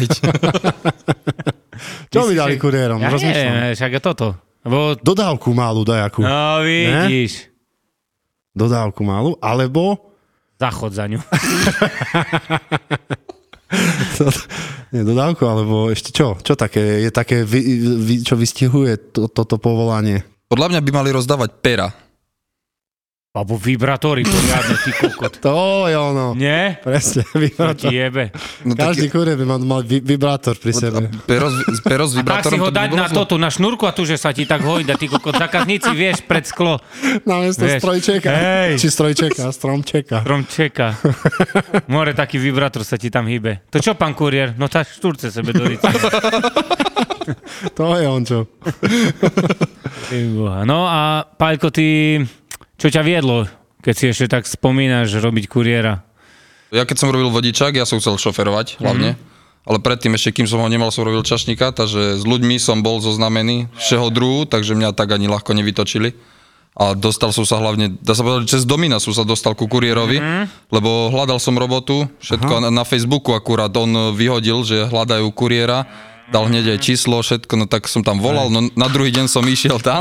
Čo 2.11 2.23
mi 2.23 2.39
dali 2.39 2.55
že- 2.55 2.61
kuriérom? 2.63 3.03
Ja 3.03 3.11
neviem, 3.11 3.75
však 3.75 3.99
je 3.99 4.01
toto. 4.01 4.27
Lebo, 4.63 4.95
Dodávku 4.95 5.51
malú 5.51 5.83
dajakú. 5.83 6.23
no 6.23 6.63
vidíš, 6.63 7.51
Dodávku 8.55 9.03
malú, 9.03 9.35
alebo... 9.43 9.99
zachod 10.55 10.95
za 10.95 11.03
ňu. 11.09 11.19
Nie, 14.91 15.07
dodávku, 15.07 15.47
alebo 15.47 15.87
ešte 15.87 16.11
čo? 16.11 16.35
Čo 16.43 16.59
také? 16.59 17.07
Je 17.07 17.11
také, 17.15 17.47
vy, 17.47 17.63
vy, 17.95 18.27
čo 18.27 18.35
vystihuje 18.35 18.99
to, 19.15 19.31
toto 19.31 19.55
povolanie? 19.55 20.27
Podľa 20.51 20.75
mňa 20.75 20.79
by 20.83 20.91
mali 20.91 21.09
rozdávať 21.15 21.63
pera. 21.63 21.87
Alebo 23.31 23.55
vibrátory, 23.55 24.27
poriadne, 24.27 24.75
ty 24.83 24.91
kokot. 24.91 25.39
To 25.39 25.87
je 25.87 25.95
ono. 25.95 26.35
Nie? 26.35 26.75
Presne, 26.83 27.23
To 27.23 27.31
ti 27.31 27.39
vibrátor. 27.39 27.87
jebe. 27.87 28.23
No, 28.67 28.75
Každý 28.75 29.07
taký- 29.07 29.15
kurier 29.15 29.39
by 29.39 29.45
mal, 29.47 29.59
mal 29.61 29.81
vi- 29.81 30.03
vibrátor 30.03 30.59
pri 30.59 30.75
sebe. 30.75 31.07
pero, 31.23 31.47
s- 31.47 31.79
pero 31.79 32.03
s 32.03 32.11
Tak 32.11 32.11
si 32.11 32.19
vibrátorom 32.19 32.59
ho 32.59 32.69
dať 32.69 32.89
na 32.91 33.07
toto, 33.07 33.39
na 33.39 33.47
šnúrku 33.47 33.87
a 33.87 33.95
tu, 33.95 34.03
že 34.03 34.19
sa 34.19 34.35
ti 34.35 34.43
tak 34.43 34.59
hojda, 34.59 34.99
ty 34.99 35.07
kokot. 35.07 35.31
Zákazníci, 35.31 35.95
vieš, 35.95 36.27
pred 36.27 36.43
sklo. 36.43 36.83
Namiesto 37.23 37.63
Vieš. 37.63 37.79
strojčeka. 37.79 38.27
Hej. 38.27 38.71
Či 38.75 38.87
strojčeka, 38.91 39.43
stromčeka. 39.49 40.17
Strom 40.19 40.43
čeka. 40.43 40.99
More 41.87 42.11
taký 42.11 42.35
vibrátor 42.35 42.83
sa 42.83 42.99
ti 42.99 43.07
tam 43.07 43.31
hýbe. 43.31 43.63
To 43.71 43.79
čo, 43.79 43.95
pán 43.95 44.11
kuriér? 44.11 44.59
No 44.59 44.67
tá 44.67 44.83
štúrce 44.83 45.31
sebe 45.31 45.55
do. 45.55 45.63
To 47.71 47.95
je 47.95 48.05
on 48.05 48.27
čo. 48.27 48.43
No 50.67 50.83
a 50.83 51.23
Paľko, 51.23 51.71
ty, 51.71 52.19
čo 52.81 52.89
ťa 52.89 53.05
viedlo, 53.05 53.45
keď 53.85 53.93
si 53.93 54.05
ešte 54.09 54.25
tak 54.25 54.49
spomínaš 54.49 55.13
robiť 55.21 55.45
kuriéra? 55.45 56.01
Ja 56.73 56.89
keď 56.89 56.97
som 56.97 57.13
robil 57.13 57.29
vodičák, 57.29 57.77
ja 57.77 57.85
som 57.85 58.01
chcel 58.01 58.17
šoferovať 58.17 58.81
hlavne. 58.81 59.13
Ale 59.61 59.77
predtým 59.77 60.17
ešte, 60.17 60.41
kým 60.41 60.49
som 60.49 60.57
ho 60.57 60.65
nemal, 60.65 60.89
som 60.89 61.05
robil 61.05 61.21
čašníka, 61.21 61.69
takže 61.69 62.17
s 62.17 62.23
ľuďmi 62.25 62.57
som 62.57 62.81
bol 62.81 62.97
zoznamený 62.97 63.69
všeho 63.77 64.09
druhu, 64.09 64.49
takže 64.49 64.73
mňa 64.73 64.97
tak 64.97 65.13
ani 65.13 65.29
ľahko 65.29 65.53
nevytočili. 65.53 66.17
A 66.73 66.97
dostal 66.97 67.29
som 67.35 67.45
sa 67.45 67.61
hlavne, 67.61 67.93
dá 68.01 68.17
sa 68.17 68.25
povedať, 68.25 68.57
cez 68.57 68.65
Domina 68.65 68.97
som 68.97 69.13
sa 69.13 69.27
dostal 69.27 69.53
ku 69.53 69.69
kuriérovi, 69.69 70.17
lebo 70.73 71.13
hľadal 71.13 71.37
som 71.37 71.53
robotu, 71.53 72.09
všetko 72.23 72.65
na, 72.65 72.69
na 72.73 72.87
Facebooku 72.87 73.37
akurát, 73.37 73.69
on 73.77 74.15
vyhodil, 74.17 74.65
že 74.65 74.89
hľadajú 74.89 75.29
kuriéra, 75.35 75.85
dal 76.31 76.47
hneď 76.47 76.73
aj 76.73 76.79
číslo, 76.79 77.19
všetko, 77.19 77.53
no 77.59 77.67
tak 77.67 77.91
som 77.91 78.01
tam 78.01 78.23
volal, 78.23 78.47
no 78.47 78.71
na 78.73 78.87
druhý 78.87 79.11
deň 79.11 79.27
som 79.27 79.43
išiel 79.43 79.83
tam 79.83 79.99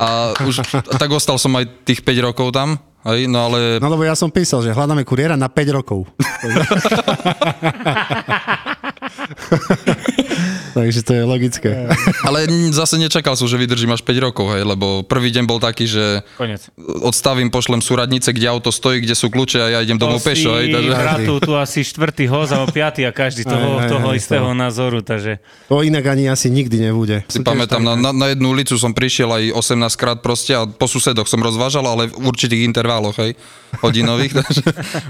a 0.00 0.32
už 0.40 0.64
tak 0.88 1.10
ostal 1.12 1.36
som 1.36 1.52
aj 1.54 1.68
tých 1.84 2.00
5 2.00 2.26
rokov 2.32 2.56
tam, 2.56 2.80
hej, 3.04 3.28
no 3.28 3.52
ale 3.52 3.76
No 3.78 3.92
lebo 3.92 4.02
ja 4.02 4.16
som 4.16 4.32
písal, 4.32 4.64
že 4.64 4.72
hľadáme 4.72 5.04
kuriéra 5.04 5.36
na 5.36 5.52
5 5.52 5.76
rokov. 5.76 6.08
Takže 10.72 11.00
to 11.04 11.12
je 11.12 11.22
logické. 11.24 11.70
Ale 12.28 12.48
zase 12.72 12.96
nečakal 12.96 13.36
som, 13.36 13.44
že 13.44 13.60
vydržím 13.60 13.92
až 13.92 14.00
5 14.04 14.26
rokov, 14.26 14.56
hej, 14.56 14.64
lebo 14.64 15.04
prvý 15.04 15.28
deň 15.28 15.44
bol 15.44 15.60
taký, 15.60 15.84
že 15.84 16.24
Konec. 16.40 16.64
odstavím, 17.04 17.52
pošlem 17.52 17.84
súradnice, 17.84 18.32
kde 18.32 18.48
auto 18.48 18.72
stojí, 18.72 19.04
kde 19.04 19.12
sú 19.12 19.28
kľúče 19.28 19.58
a 19.60 19.68
ja 19.68 19.78
idem 19.84 20.00
domov 20.00 20.24
To 20.24 20.32
pešo. 20.32 20.56
Hej, 20.56 20.72
takže... 20.72 20.90
bratu, 20.92 21.34
tu 21.40 21.52
asi 21.56 21.80
štvrtý 21.84 22.24
host 22.28 22.52
alebo 22.56 22.72
piatý 22.72 23.04
a 23.04 23.12
každý 23.12 23.44
toho, 23.44 23.80
Aj, 23.80 23.86
aj, 23.86 23.90
toho 23.92 24.08
aj, 24.12 24.16
istého 24.16 24.48
názoru, 24.56 25.00
takže 25.04 25.42
To 25.68 25.84
inak 25.84 26.04
ani 26.08 26.28
asi 26.28 26.48
nikdy 26.48 26.88
nebude. 26.88 27.24
Si 27.28 27.44
pamätám, 27.44 27.82
na, 27.84 27.94
na, 27.98 28.10
na 28.14 28.26
jednu 28.32 28.52
ulicu 28.52 28.74
som 28.80 28.96
prišiel 28.96 29.28
aj 29.28 29.44
18 29.52 30.00
krát 30.00 30.18
proste 30.24 30.56
a 30.56 30.64
po 30.64 30.88
susedoch 30.88 31.28
som 31.28 31.40
rozvážal, 31.40 31.84
ale 31.84 32.08
v 32.08 32.28
určitých 32.28 32.64
interváloch, 32.64 33.16
hej, 33.20 33.34
hodinových, 33.80 34.32
takže 34.40 34.62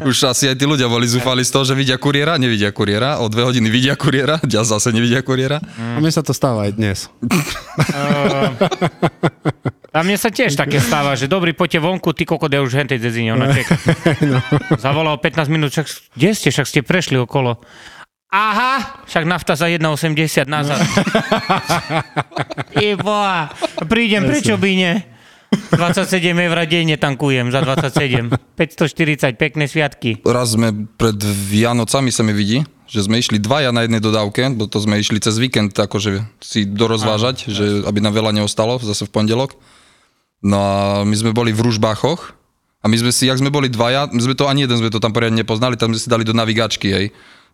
už 0.06 0.16
asi 0.30 0.48
aj 0.48 0.56
tí 0.56 0.64
ľudia 0.64 0.88
boli 0.88 1.04
zúfali 1.04 1.44
z 1.44 1.50
toho, 1.52 1.64
že 1.66 1.74
vidia 1.76 2.00
kuriéra, 2.00 2.40
nevidia 2.40 2.70
kuriéra, 2.72 3.20
o 3.20 3.28
dve 3.28 3.44
hodiny 3.44 3.68
vidia 3.68 3.98
kuriéra, 3.98 4.40
ja 4.48 4.64
zase 4.64 4.94
nevidia 4.94 5.20
kuriéra. 5.20 5.51
A 5.60 5.98
mne 5.98 6.12
sa 6.14 6.22
to 6.22 6.30
stáva 6.30 6.70
aj 6.70 6.72
dnes. 6.78 6.98
A 9.92 10.00
mne 10.00 10.16
sa 10.16 10.32
tiež 10.32 10.56
také 10.56 10.80
stáva, 10.80 11.12
že 11.12 11.28
dobrý, 11.28 11.52
poďte 11.52 11.84
vonku, 11.84 12.16
ty 12.16 12.24
kokot, 12.24 12.48
ja 12.48 12.64
už 12.64 12.72
hentej 12.80 12.96
dezine, 12.96 13.36
ona 13.36 13.52
čaká. 13.56 13.76
Zavolal 14.80 15.20
15 15.20 15.52
minút, 15.52 15.68
však 15.76 16.16
kde 16.16 16.30
ste, 16.32 16.48
však 16.48 16.64
ste 16.64 16.80
prešli 16.80 17.20
okolo. 17.20 17.60
Aha, 18.32 19.04
však 19.04 19.28
nafta 19.28 19.52
za 19.52 19.68
1,80 19.68 20.48
nazad. 20.48 20.80
Iboa, 22.80 23.52
prídem, 23.84 24.24
prečo 24.24 24.56
by 24.56 24.70
nie? 24.72 24.94
27 25.52 26.32
eur 26.32 26.56
denne 26.64 26.96
tankujem 26.96 27.52
za 27.52 27.60
27. 27.60 28.32
540, 28.56 29.36
pekné 29.36 29.68
sviatky. 29.68 30.24
Raz 30.24 30.56
sme 30.56 30.72
pred 30.96 31.20
Vianocami 31.20 32.08
sa 32.08 32.24
mi 32.24 32.32
vidí, 32.32 32.64
že 32.92 33.08
sme 33.08 33.16
išli 33.16 33.40
dvaja 33.40 33.72
na 33.72 33.88
jednej 33.88 34.04
dodávke, 34.04 34.52
bo 34.52 34.68
to 34.68 34.76
sme 34.76 35.00
išli 35.00 35.16
cez 35.16 35.40
víkend 35.40 35.72
akože 35.72 36.28
si 36.44 36.68
dorozvážať, 36.68 37.48
že 37.48 37.88
aby 37.88 38.04
nám 38.04 38.12
veľa 38.12 38.36
neostalo 38.36 38.76
zase 38.84 39.08
v 39.08 39.14
pondelok. 39.16 39.56
No 40.44 40.60
a 40.60 40.76
my 41.08 41.16
sme 41.16 41.32
boli 41.32 41.56
v 41.56 41.64
Ružbáchoch 41.64 42.36
a 42.84 42.86
my 42.92 42.96
sme 43.00 43.08
si, 43.08 43.32
jak 43.32 43.40
sme 43.40 43.48
boli 43.48 43.72
dvaja, 43.72 44.12
my 44.12 44.20
sme 44.20 44.36
to 44.36 44.44
ani 44.44 44.68
jeden 44.68 44.76
sme 44.76 44.92
to 44.92 45.00
tam 45.00 45.16
poriadne 45.16 45.40
nepoznali, 45.40 45.80
tam 45.80 45.96
sme 45.96 46.00
si 46.04 46.12
dali 46.12 46.28
do 46.28 46.36
navigačky, 46.36 46.92
hej. 46.92 47.06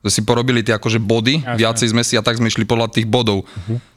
Sme 0.03 0.11
si 0.11 0.21
porobili 0.27 0.67
tie 0.67 0.75
akože 0.75 0.99
body, 0.99 1.55
viacej 1.55 1.95
sme 1.95 2.03
si 2.03 2.19
a 2.19 2.23
tak 2.23 2.43
sme 2.43 2.51
išli 2.51 2.67
podľa 2.67 2.91
tých 2.91 3.07
bodov. 3.07 3.47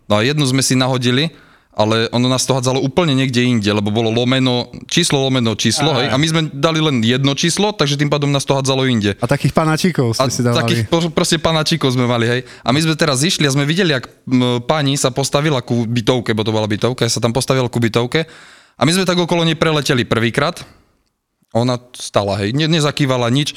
No 0.06 0.14
a 0.18 0.22
jednu 0.22 0.46
sme 0.46 0.62
si 0.62 0.78
nahodili 0.78 1.34
ale 1.72 2.12
ono 2.12 2.28
nás 2.28 2.44
to 2.44 2.52
hádzalo 2.52 2.84
úplne 2.84 3.16
niekde 3.16 3.48
inde, 3.48 3.72
lebo 3.72 3.96
bolo 3.96 4.12
lomeno, 4.12 4.68
číslo 4.92 5.24
lomeno 5.24 5.56
číslo, 5.56 5.96
hej, 5.96 6.12
a 6.12 6.20
my 6.20 6.28
sme 6.28 6.42
dali 6.52 6.84
len 6.84 7.00
jedno 7.00 7.32
číslo, 7.32 7.72
takže 7.72 7.96
tým 7.96 8.12
pádom 8.12 8.28
nás 8.28 8.44
to 8.44 8.52
hádzalo 8.52 8.84
inde. 8.92 9.16
A 9.24 9.28
takých 9.28 9.56
panáčikov 9.56 10.20
ste 10.20 10.28
A 10.28 10.28
si 10.28 10.44
dávali. 10.44 10.60
takých 10.60 10.82
proste 11.16 11.40
panáčikov 11.40 11.96
sme 11.96 12.04
mali, 12.04 12.28
hej. 12.28 12.42
A 12.62 12.76
my 12.76 12.80
sme 12.84 13.00
teraz 13.00 13.24
išli 13.24 13.48
a 13.48 13.56
sme 13.56 13.64
videli, 13.64 13.96
ak 13.96 14.28
pani 14.68 15.00
sa 15.00 15.16
postavila 15.16 15.64
ku 15.64 15.88
bytovke, 15.88 16.36
bo 16.36 16.44
to 16.44 16.52
bola 16.52 16.68
bytovka, 16.68 17.08
sa 17.08 17.24
tam 17.24 17.32
postavila 17.32 17.72
ku 17.72 17.80
bytovke 17.80 18.28
a 18.76 18.82
my 18.84 18.92
sme 18.92 19.08
tak 19.08 19.16
okolo 19.16 19.48
nej 19.48 19.56
preleteli 19.56 20.04
prvýkrát. 20.04 20.60
Ona 21.56 21.80
stala, 21.96 22.40
hej, 22.44 22.52
ne, 22.56 22.68
nezakývala 22.68 23.32
nič. 23.32 23.56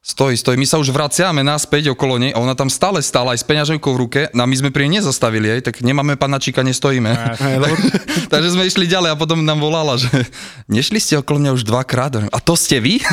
Stojí, 0.00 0.32
stojí. 0.32 0.56
My 0.56 0.64
sa 0.64 0.80
už 0.80 0.96
vraciame 0.96 1.44
naspäť 1.44 1.92
okolo 1.92 2.16
nej 2.16 2.32
a 2.32 2.40
ona 2.40 2.56
tam 2.56 2.72
stále 2.72 3.04
stála 3.04 3.36
aj 3.36 3.44
s 3.44 3.48
peňaženkou 3.48 3.92
v 3.92 4.00
ruke 4.00 4.20
no 4.32 4.44
a 4.44 4.48
my 4.48 4.56
sme 4.56 4.72
pri 4.72 4.88
nej 4.88 5.04
nezastavili, 5.04 5.52
hej, 5.52 5.60
tak 5.60 5.84
nemáme 5.84 6.16
panačika, 6.16 6.64
nestojíme. 6.64 7.36
Takže 8.32 8.56
sme 8.56 8.64
išli 8.64 8.88
ďalej 8.88 9.12
a 9.12 9.20
potom 9.20 9.44
nám 9.44 9.60
volala, 9.60 10.00
že 10.00 10.08
nešli 10.72 10.96
ste 11.04 11.20
okolo 11.20 11.44
mňa 11.44 11.52
už 11.52 11.68
dvakrát. 11.68 12.16
A 12.32 12.38
to 12.40 12.56
ste 12.56 12.80
vy? 12.80 13.04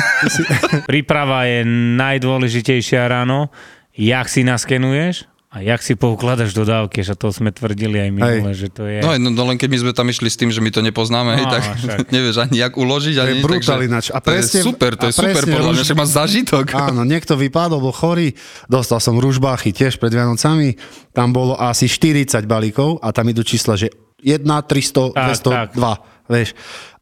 Príprava 0.88 1.44
je 1.44 1.60
najdôležitejšia 2.00 3.04
ráno. 3.04 3.52
Jak 3.92 4.32
si 4.32 4.40
naskenuješ 4.40 5.28
a 5.48 5.64
jak 5.64 5.80
si 5.80 5.96
poukladaš 5.96 6.52
dodávky, 6.52 7.00
že 7.00 7.16
to 7.16 7.32
sme 7.32 7.48
tvrdili 7.48 7.96
aj 7.96 8.10
minule, 8.12 8.52
že 8.52 8.68
to 8.68 8.84
je... 8.84 9.00
No, 9.00 9.16
no, 9.16 9.32
no 9.32 9.42
len 9.48 9.56
keď 9.56 9.68
my 9.72 9.78
sme 9.80 9.92
tam 9.96 10.04
išli 10.12 10.28
s 10.28 10.36
tým, 10.36 10.52
že 10.52 10.60
my 10.60 10.68
to 10.68 10.84
nepoznáme, 10.84 11.40
hej, 11.40 11.48
No, 11.48 11.52
tak 11.56 11.62
však. 11.72 11.98
nevieš 12.14 12.36
ani 12.44 12.60
jak 12.60 12.76
uložiť. 12.76 13.14
To 13.16 13.24
je 13.24 13.32
Ani, 13.32 13.40
brutál 13.40 13.80
takže 13.80 13.88
ináč. 13.88 14.06
A 14.12 14.20
to 14.20 14.28
presne- 14.28 14.60
je 14.60 14.68
super, 14.68 14.92
to 15.00 15.08
je 15.08 15.14
super 15.16 15.42
podľa 15.48 15.72
mňa, 15.72 15.94
má 15.96 16.04
zážitok. 16.04 16.64
Áno, 16.76 17.00
niekto 17.08 17.32
vypadol, 17.32 17.80
bol 17.80 17.96
chorý, 17.96 18.36
dostal 18.68 19.00
som 19.00 19.16
ružbáchy 19.16 19.72
tiež 19.72 19.96
pred 19.96 20.12
Vianocami, 20.12 20.76
tam 21.16 21.32
bolo 21.32 21.56
asi 21.56 21.88
40 21.88 22.44
balíkov 22.44 23.00
a 23.00 23.08
tam 23.16 23.24
idú 23.32 23.40
čísla, 23.40 23.80
že 23.80 23.88
1, 24.20 24.44
300, 24.44 25.16
Tak, 25.16 25.72
202, 25.80 26.28
vieš. 26.28 26.52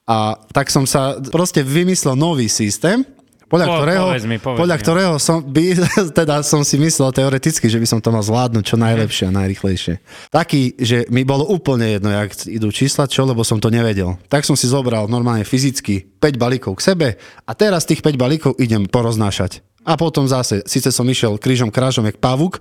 A 0.07 0.39
tak 0.55 0.71
som 0.71 0.87
sa 0.87 1.19
proste 1.35 1.67
vymyslel 1.67 2.15
nový 2.15 2.47
systém, 2.47 3.03
podľa 3.47 3.67
Po- 3.67 3.77
ktorého, 3.79 4.07
povedz 4.11 4.27
mi, 4.27 4.37
povedz 4.43 4.59
podľa 4.59 4.77
mi. 4.77 4.83
ktorého 4.83 5.15
som, 5.23 5.39
by, 5.39 5.65
teda 6.19 6.35
som 6.43 6.67
si 6.67 6.77
myslel 6.83 7.15
teoreticky, 7.15 7.71
že 7.71 7.79
by 7.79 7.87
som 7.87 7.99
to 8.03 8.11
mal 8.11 8.23
zvládnuť 8.27 8.65
čo 8.67 8.77
najlepšie 8.77 9.31
a 9.31 9.37
najrychlejšie. 9.39 9.95
Taký, 10.35 10.75
že 10.83 11.07
mi 11.15 11.23
bolo 11.23 11.47
úplne 11.47 11.95
jedno, 11.95 12.11
jak 12.11 12.35
idú 12.51 12.75
čísla, 12.75 13.07
čo, 13.07 13.23
lebo 13.23 13.47
som 13.47 13.63
to 13.63 13.71
nevedel. 13.71 14.19
Tak 14.27 14.43
som 14.43 14.59
si 14.59 14.67
zobral 14.67 15.07
normálne 15.07 15.47
fyzicky 15.47 16.19
5 16.19 16.43
balíkov 16.43 16.83
k 16.83 16.87
sebe 16.93 17.09
a 17.47 17.53
teraz 17.55 17.87
tých 17.87 18.03
5 18.03 18.19
balíkov 18.19 18.53
idem 18.59 18.91
poroznášať. 18.91 19.63
A 19.87 19.95
potom 19.95 20.27
zase, 20.27 20.67
síce 20.67 20.91
som 20.91 21.07
išiel 21.07 21.39
krížom 21.39 21.71
krážom 21.71 22.03
jak 22.11 22.19
pavúk, 22.19 22.59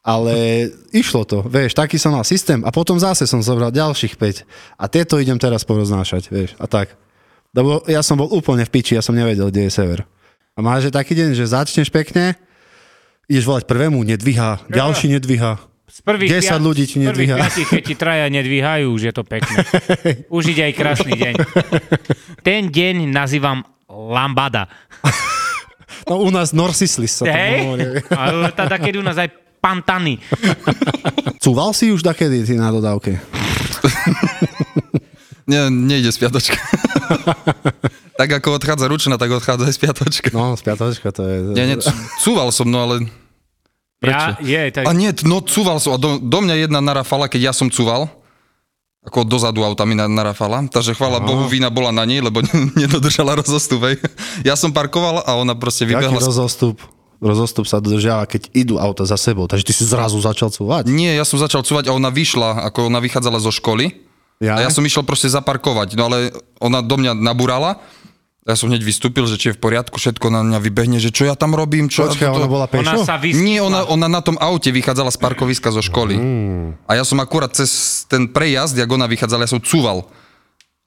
ale 0.00 0.68
išlo 0.96 1.28
to, 1.28 1.44
vieš, 1.44 1.76
taký 1.76 2.00
som 2.00 2.16
mal 2.16 2.24
systém 2.24 2.64
a 2.64 2.72
potom 2.72 2.96
zase 2.96 3.28
som 3.28 3.44
zobral 3.44 3.72
ďalších 3.72 4.16
5 4.16 4.80
a 4.80 4.84
tieto 4.88 5.20
idem 5.20 5.36
teraz 5.36 5.64
poroznášať, 5.64 6.28
vieš, 6.32 6.56
a 6.56 6.64
tak. 6.68 6.96
Lebo 7.50 7.82
ja 7.90 7.98
som 8.00 8.14
bol 8.14 8.30
úplne 8.30 8.62
v 8.62 8.70
piči, 8.70 8.94
ja 8.94 9.02
som 9.02 9.12
nevedel, 9.12 9.50
kde 9.50 9.66
je 9.66 9.72
sever. 9.74 10.06
A 10.54 10.62
máš 10.62 10.86
že 10.86 10.94
taký 10.94 11.18
deň, 11.18 11.34
že 11.34 11.50
začneš 11.50 11.90
pekne, 11.90 12.38
ideš 13.26 13.46
volať 13.46 13.66
prvému, 13.66 14.02
nedvíha, 14.06 14.62
ďalší 14.70 15.18
nedvíha. 15.18 15.58
Z 15.90 16.06
prvých 16.06 16.30
10 16.38 16.46
pia- 16.46 16.62
ľudí 16.62 16.84
ti 16.86 17.02
nedvíha. 17.02 17.34
piatich, 17.34 17.66
keď 17.66 17.82
ti 17.82 17.94
traja 17.98 18.26
nedvíhajú, 18.30 18.94
už 18.94 19.02
je 19.10 19.12
to 19.12 19.26
pekné. 19.26 19.66
Už 20.30 20.54
ide 20.54 20.70
aj 20.70 20.74
krásny 20.78 21.18
deň. 21.18 21.34
Ten 22.46 22.70
deň 22.70 23.10
nazývam 23.10 23.66
lambada. 23.90 24.70
No 26.08 26.26
u 26.26 26.30
nás 26.32 26.50
Norsislis 26.50 27.12
sa 27.12 27.28
tam 27.28 27.38
hovorí. 27.38 27.86
Hej? 27.86 28.02
Ale 28.10 28.50
teda 28.50 28.76
keď 28.82 28.94
u 28.98 29.04
nás 29.04 29.14
aj 29.14 29.30
pantany. 29.62 30.18
Cúval 31.44 31.70
si 31.70 31.92
už 31.92 32.02
dakedy 32.02 32.42
ty 32.42 32.58
na 32.58 32.72
dodávke? 32.72 33.20
Nie, 35.46 35.66
nejde 35.68 36.10
spiatočka. 36.10 36.56
tak 38.20 38.30
ako 38.32 38.56
odchádza 38.56 38.86
ručna, 38.86 39.14
tak 39.14 39.30
odchádza 39.30 39.64
aj 39.64 39.74
spiatočka. 39.74 40.28
No, 40.30 40.54
spiatočka 40.54 41.08
to 41.10 41.22
je... 41.22 41.36
Nie, 41.52 41.76
c- 41.76 41.90
cúval 42.18 42.50
som, 42.50 42.64
no 42.64 42.80
ale... 42.80 43.06
Ja, 44.00 44.32
je, 44.36 44.72
tak, 44.72 44.88
A 44.88 44.96
nie, 44.96 45.12
no 45.22 45.40
cúval 45.40 45.76
som. 45.76 45.92
A 45.92 46.00
do, 46.00 46.16
do 46.16 46.38
mňa 46.40 46.64
jedna 46.64 46.80
narafala, 46.80 47.28
keď 47.28 47.40
ja 47.42 47.52
som 47.52 47.68
cúval. 47.68 48.08
Ako 49.00 49.24
dozadu 49.24 49.60
auta 49.60 49.84
mi 49.84 49.92
na- 49.92 50.08
narafala. 50.08 50.64
Takže 50.64 50.92
chvála 50.92 51.20
Bohu, 51.20 51.44
vína 51.46 51.68
bola 51.68 51.88
na 51.88 52.04
nej, 52.04 52.20
lebo 52.20 52.40
nedodržala 52.80 53.36
rozostup. 53.36 53.84
hej. 53.84 54.00
Ja 54.40 54.56
som 54.56 54.70
parkoval 54.70 55.20
a 55.20 55.36
ona 55.36 55.52
proste 55.52 55.84
Jaký 55.84 56.00
vybehla. 56.00 56.16
z- 56.16 56.28
rozostup? 56.28 56.76
Rozostup 57.20 57.64
sa 57.64 57.76
dodržiava, 57.76 58.24
keď 58.24 58.48
idú 58.56 58.80
auta 58.80 59.04
za 59.04 59.20
sebou. 59.20 59.44
Takže 59.44 59.68
ty 59.68 59.76
si 59.76 59.84
zrazu 59.84 60.16
začal 60.16 60.48
cúvať. 60.48 60.88
Nie, 60.88 61.12
ja 61.12 61.24
som 61.24 61.36
začal 61.36 61.60
cúvať 61.60 61.88
a 61.88 61.96
ona 61.96 62.08
vyšla, 62.08 62.64
ako 62.64 62.88
ona 62.88 62.96
vychádzala 62.96 63.36
zo 63.36 63.52
školy. 63.52 63.92
Ja? 64.40 64.56
A 64.56 64.64
ja 64.64 64.70
som 64.72 64.80
išiel 64.80 65.04
proste 65.04 65.28
zaparkovať, 65.28 65.94
no 65.94 66.08
ale 66.08 66.32
ona 66.56 66.80
do 66.80 66.96
mňa 66.96 67.12
nabúrala. 67.12 67.76
Ja 68.48 68.56
som 68.56 68.72
hneď 68.72 68.80
vystúpil, 68.80 69.28
že 69.28 69.36
či 69.36 69.52
je 69.52 69.54
v 69.54 69.60
poriadku, 69.60 70.00
všetko 70.00 70.26
na 70.26 70.40
mňa 70.40 70.58
vybehne, 70.58 70.96
že 70.96 71.12
čo 71.12 71.28
ja 71.28 71.36
tam 71.36 71.52
robím, 71.52 71.86
čo 71.86 72.08
Počkaj, 72.08 72.24
ja 72.24 72.32
toto... 72.32 72.40
ona 72.40 72.48
bola 72.48 72.64
ona 72.64 72.72
pešo? 72.72 73.04
sa 73.04 73.20
vys... 73.20 73.36
Nie, 73.36 73.60
ona, 73.60 73.84
ona 73.84 74.08
na 74.08 74.24
tom 74.24 74.40
aute 74.40 74.72
vychádzala 74.72 75.12
z 75.12 75.20
parkoviska 75.20 75.68
zo 75.68 75.84
školy. 75.84 76.16
Mm. 76.16 76.66
A 76.82 76.96
ja 76.96 77.04
som 77.04 77.20
akurát 77.20 77.52
cez 77.52 77.68
ten 78.08 78.24
prejazd, 78.26 78.74
jak 78.74 78.88
ona 78.88 79.04
vychádzala, 79.04 79.44
ja 79.44 79.52
som 79.52 79.60
cúval. 79.60 80.08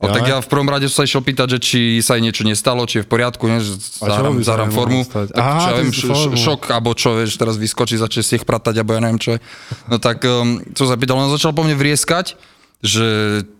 O, 0.01 0.09
Ja? 0.09 0.11
tak 0.11 0.23
ja 0.25 0.37
v 0.41 0.49
prvom 0.49 0.65
rade 0.67 0.89
som 0.89 0.99
sa 0.99 1.07
išiel 1.07 1.21
pýtať, 1.21 1.47
že 1.47 1.59
či 1.61 1.79
sa 2.01 2.17
jej 2.17 2.25
niečo 2.25 2.41
nestalo, 2.41 2.83
či 2.83 2.99
je 2.99 3.03
v 3.05 3.09
poriadku, 3.13 3.45
ne, 3.45 3.61
že 3.61 3.77
zahrám, 4.01 4.41
zahrám 4.41 4.73
formu. 4.73 5.05
Tak 5.05 5.31
Aha, 5.31 5.53
čo 5.55 5.69
ja 5.69 5.75
viem, 5.77 5.91
š- 5.93 6.09
formu. 6.09 6.35
šok, 6.35 6.61
alebo 6.67 6.89
čo, 6.91 7.15
vieš, 7.15 7.37
teraz 7.37 7.55
vyskočí, 7.55 7.95
začne 7.95 8.19
si 8.19 8.35
ich 8.35 8.43
pratať, 8.43 8.81
alebo 8.81 8.97
ja 8.97 8.99
neviem 8.99 9.21
čo 9.21 9.37
je. 9.37 9.39
No 9.87 10.01
tak 10.01 10.25
um, 10.25 10.57
som 10.73 10.89
sa 10.89 10.97
pýtal, 10.97 11.15
ona 11.15 11.29
začala 11.29 11.53
po 11.53 11.61
mne 11.61 11.77
vrieskať, 11.77 12.35
že 12.83 13.07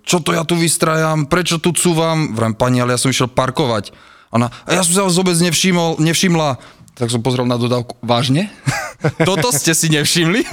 čo 0.04 0.20
to 0.20 0.36
ja 0.36 0.44
tu 0.44 0.60
vystrajam, 0.60 1.26
prečo 1.32 1.56
tu 1.58 1.72
cúvam, 1.72 2.36
vrajím 2.36 2.60
pani, 2.60 2.78
ale 2.84 2.94
ja 2.94 3.00
som 3.00 3.08
išiel 3.08 3.32
parkovať. 3.32 3.96
Ona, 4.36 4.52
a 4.52 4.70
ja 4.76 4.84
som 4.84 4.92
sa 4.92 5.02
vás 5.08 5.16
vôbec 5.16 5.40
nevšimol, 5.40 6.04
nevšimla. 6.04 6.60
Tak 6.94 7.10
som 7.10 7.26
pozrel 7.26 7.50
na 7.50 7.58
dodávku, 7.58 7.98
vážne? 8.06 8.54
Toto 9.28 9.50
ste 9.50 9.74
si 9.74 9.90
nevšimli? 9.90 10.46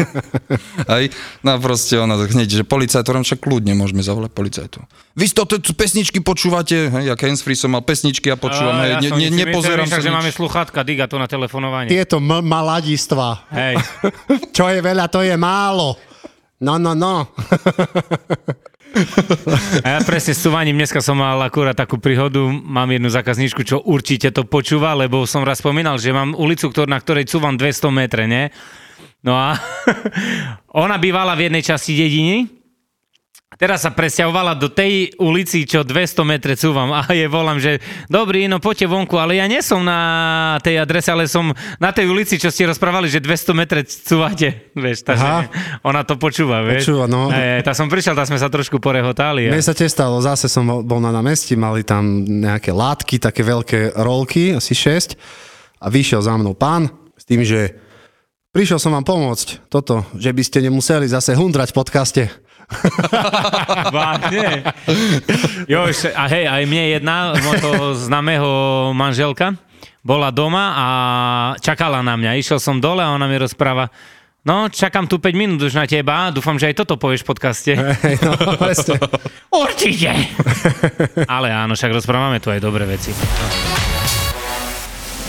Hej, 0.92 1.12
no 1.44 1.61
proste 1.61 2.00
ona 2.00 2.16
tak 2.16 2.33
hneď, 2.33 2.48
že 2.48 2.64
policajt, 2.64 3.04
hovorím, 3.04 3.28
však 3.28 3.40
kľudne 3.44 3.76
môžeme 3.76 4.00
zavolať 4.00 4.33
policajtu. 4.33 4.78
Vy 5.20 5.26
to 5.37 5.44
pesničky 5.76 6.24
počúvate, 6.24 6.88
hej, 6.88 7.04
jak 7.12 7.20
handsfree 7.20 7.59
som 7.59 7.76
mal 7.76 7.85
pesničky 7.85 8.33
a 8.33 8.40
počúvam, 8.40 8.72
A, 8.72 8.88
hej, 8.88 8.90
ja 8.96 8.98
ne, 9.04 9.28
ne, 9.28 9.28
nepozerám 9.44 9.85
sa 9.85 10.00
že 10.00 10.09
máme 10.09 10.33
sluchátka, 10.33 10.80
diga 10.80 11.04
to 11.04 11.20
na 11.20 11.28
telefonovanie. 11.28 11.92
Tieto 11.92 12.22
m- 12.22 12.40
maladistva. 12.40 13.44
Hej. 13.52 13.74
Čo 14.56 14.72
je 14.72 14.80
veľa, 14.80 15.12
to 15.12 15.20
je 15.20 15.37
málo. 15.37 16.09
No, 16.60 16.76
no, 16.76 16.92
no. 16.92 17.24
A 19.80 19.88
ja 19.96 20.00
presne 20.04 20.36
s 20.36 20.44
cúvaním 20.44 20.76
dneska 20.76 21.00
som 21.00 21.16
mal 21.16 21.40
akurát 21.40 21.72
takú 21.72 21.96
príhodu, 21.96 22.44
mám 22.52 22.92
jednu 22.92 23.08
zákazníčku, 23.08 23.64
čo 23.64 23.80
určite 23.80 24.28
to 24.28 24.44
počúva, 24.44 24.92
lebo 24.92 25.24
som 25.24 25.40
raz 25.40 25.64
spomínal, 25.64 25.96
že 25.96 26.12
mám 26.12 26.36
ulicu, 26.36 26.68
na 26.84 27.00
ktorej 27.00 27.32
cúvam 27.32 27.56
200 27.56 27.88
metre, 27.96 28.28
ne? 28.28 28.52
No 29.24 29.40
a 29.40 29.56
ona 30.84 31.00
bývala 31.00 31.32
v 31.32 31.48
jednej 31.48 31.64
časti 31.64 31.96
dediny, 31.96 32.59
Teraz 33.58 33.82
sa 33.82 33.90
presťahovala 33.90 34.54
do 34.54 34.70
tej 34.70 35.10
ulici, 35.18 35.66
čo 35.66 35.82
200 35.82 36.22
metre 36.22 36.54
cúvam 36.54 36.86
a 36.98 37.02
je 37.10 37.26
volám, 37.26 37.58
že 37.58 37.82
dobrý, 38.06 38.46
no 38.46 38.62
poďte 38.62 38.86
vonku, 38.86 39.18
ale 39.18 39.42
ja 39.42 39.50
nie 39.50 39.58
som 39.58 39.82
na 39.82 40.54
tej 40.62 40.78
adrese, 40.78 41.10
ale 41.10 41.26
som 41.26 41.50
na 41.82 41.90
tej 41.90 42.06
ulici, 42.06 42.38
čo 42.38 42.46
ste 42.54 42.70
rozprávali, 42.70 43.10
že 43.10 43.18
200 43.18 43.50
metre 43.58 43.82
cúvate, 43.82 44.54
vieš, 44.78 45.02
takže 45.02 45.50
ona 45.82 46.06
to 46.06 46.14
počúva, 46.14 46.62
vieš. 46.62 46.86
Počúva, 46.86 47.10
no. 47.10 47.26
E, 47.34 47.58
tak 47.66 47.74
som 47.74 47.90
prišiel, 47.90 48.14
tak 48.14 48.30
sme 48.30 48.38
sa 48.38 48.46
trošku 48.46 48.78
porehotali. 48.78 49.50
Mne 49.50 49.66
sa 49.66 49.74
tiež 49.74 49.90
stalo, 49.90 50.22
zase 50.22 50.46
som 50.46 50.86
bol 50.86 51.02
na 51.02 51.10
námestí, 51.10 51.58
mali 51.58 51.82
tam 51.82 52.22
nejaké 52.22 52.70
látky, 52.70 53.18
také 53.18 53.42
veľké 53.42 53.98
rolky, 53.98 54.54
asi 54.54 54.78
6 54.78 55.18
a 55.82 55.90
vyšiel 55.90 56.22
za 56.22 56.38
mnou 56.38 56.54
pán 56.54 56.86
s 57.18 57.26
tým, 57.26 57.42
že 57.42 57.74
prišiel 58.54 58.78
som 58.78 58.94
vám 58.94 59.02
pomôcť 59.02 59.66
toto, 59.66 60.06
že 60.14 60.30
by 60.30 60.42
ste 60.46 60.62
nemuseli 60.70 61.10
zase 61.10 61.34
hundrať 61.34 61.74
v 61.74 61.78
podcaste. 61.82 62.22
Vážne? 63.96 64.64
Jo, 65.66 65.90
a 65.90 66.24
hej, 66.30 66.44
aj 66.46 66.62
mne 66.66 66.85
jedna, 66.98 67.16
môjho 67.38 67.98
známeho 67.98 68.50
manželka, 68.94 69.59
bola 70.00 70.33
doma 70.33 70.64
a 70.74 70.87
čakala 71.61 72.00
na 72.00 72.16
mňa. 72.16 72.40
Išiel 72.40 72.59
som 72.62 72.80
dole 72.80 73.04
a 73.04 73.12
ona 73.12 73.28
mi 73.28 73.37
rozpráva, 73.37 73.92
no 74.46 74.72
čakám 74.72 75.11
tu 75.11 75.20
5 75.20 75.35
minút 75.37 75.61
už 75.61 75.76
na 75.76 75.85
teba, 75.85 76.33
dúfam, 76.33 76.56
že 76.56 76.72
aj 76.72 76.85
toto 76.85 76.96
povieš 76.96 77.26
v 77.26 77.28
podcaste. 77.28 77.72
Hej, 77.76 78.16
no. 78.24 78.33
Určite! 79.66 80.11
Ale 81.35 81.52
áno, 81.52 81.76
však 81.76 81.92
rozprávame 81.92 82.40
tu 82.40 82.48
aj 82.48 82.61
dobré 82.62 82.87
veci. 82.88 83.12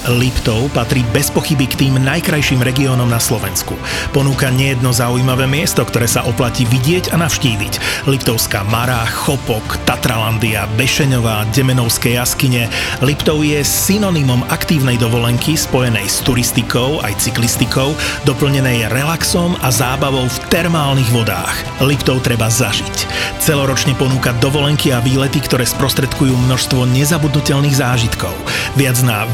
Liptov 0.10 0.74
patrí 0.74 1.06
bez 1.14 1.30
pochyby 1.30 1.70
k 1.70 1.78
tým 1.86 2.02
najkrajším 2.02 2.66
regiónom 2.66 3.06
na 3.06 3.22
Slovensku. 3.22 3.78
Ponúka 4.10 4.50
nejedno 4.50 4.90
zaujímavé 4.90 5.46
miesto, 5.46 5.86
ktoré 5.86 6.10
sa 6.10 6.26
oplatí 6.26 6.66
vidieť 6.66 7.14
a 7.14 7.22
navštíviť. 7.22 8.04
Liptovská 8.10 8.66
Mara, 8.66 9.06
Chopok, 9.06 9.78
Tatralandia, 9.86 10.66
Bešeňová, 10.74 11.46
Demenovské 11.54 12.18
jaskyne. 12.18 12.66
Liptov 13.06 13.46
je 13.46 13.62
synonymom 13.62 14.42
aktívnej 14.50 14.98
dovolenky 14.98 15.54
spojenej 15.54 16.10
s 16.10 16.26
turistikou 16.26 16.98
aj 17.06 17.22
cyklistikou, 17.22 17.94
doplnenej 18.26 18.90
relaxom 18.90 19.54
a 19.62 19.70
zábavou 19.70 20.26
v 20.26 20.38
termálnych 20.50 21.14
vodách. 21.14 21.54
Liptov 21.78 22.26
treba 22.26 22.50
zažiť. 22.50 23.06
Celoročne 23.38 23.94
ponúka 23.98 24.34
dovolenky 24.42 24.90
a 24.94 25.02
výlety, 25.02 25.42
ktoré 25.42 25.66
sprostredkujú 25.66 26.34
množstvo 26.50 26.90
nezabudnutelných 26.90 27.78
zážitkov. 27.78 28.34
Viac 28.78 28.98
na 29.06 29.26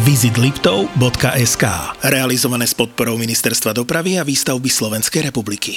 visitliptov.sk 0.58 1.65
Realizované 2.02 2.65
s 2.65 2.74
podporou 2.74 3.13
Ministerstva 3.13 3.78
dopravy 3.78 4.17
a 4.17 4.26
výstavby 4.26 4.65
Slovenskej 4.65 5.30
republiky. 5.30 5.74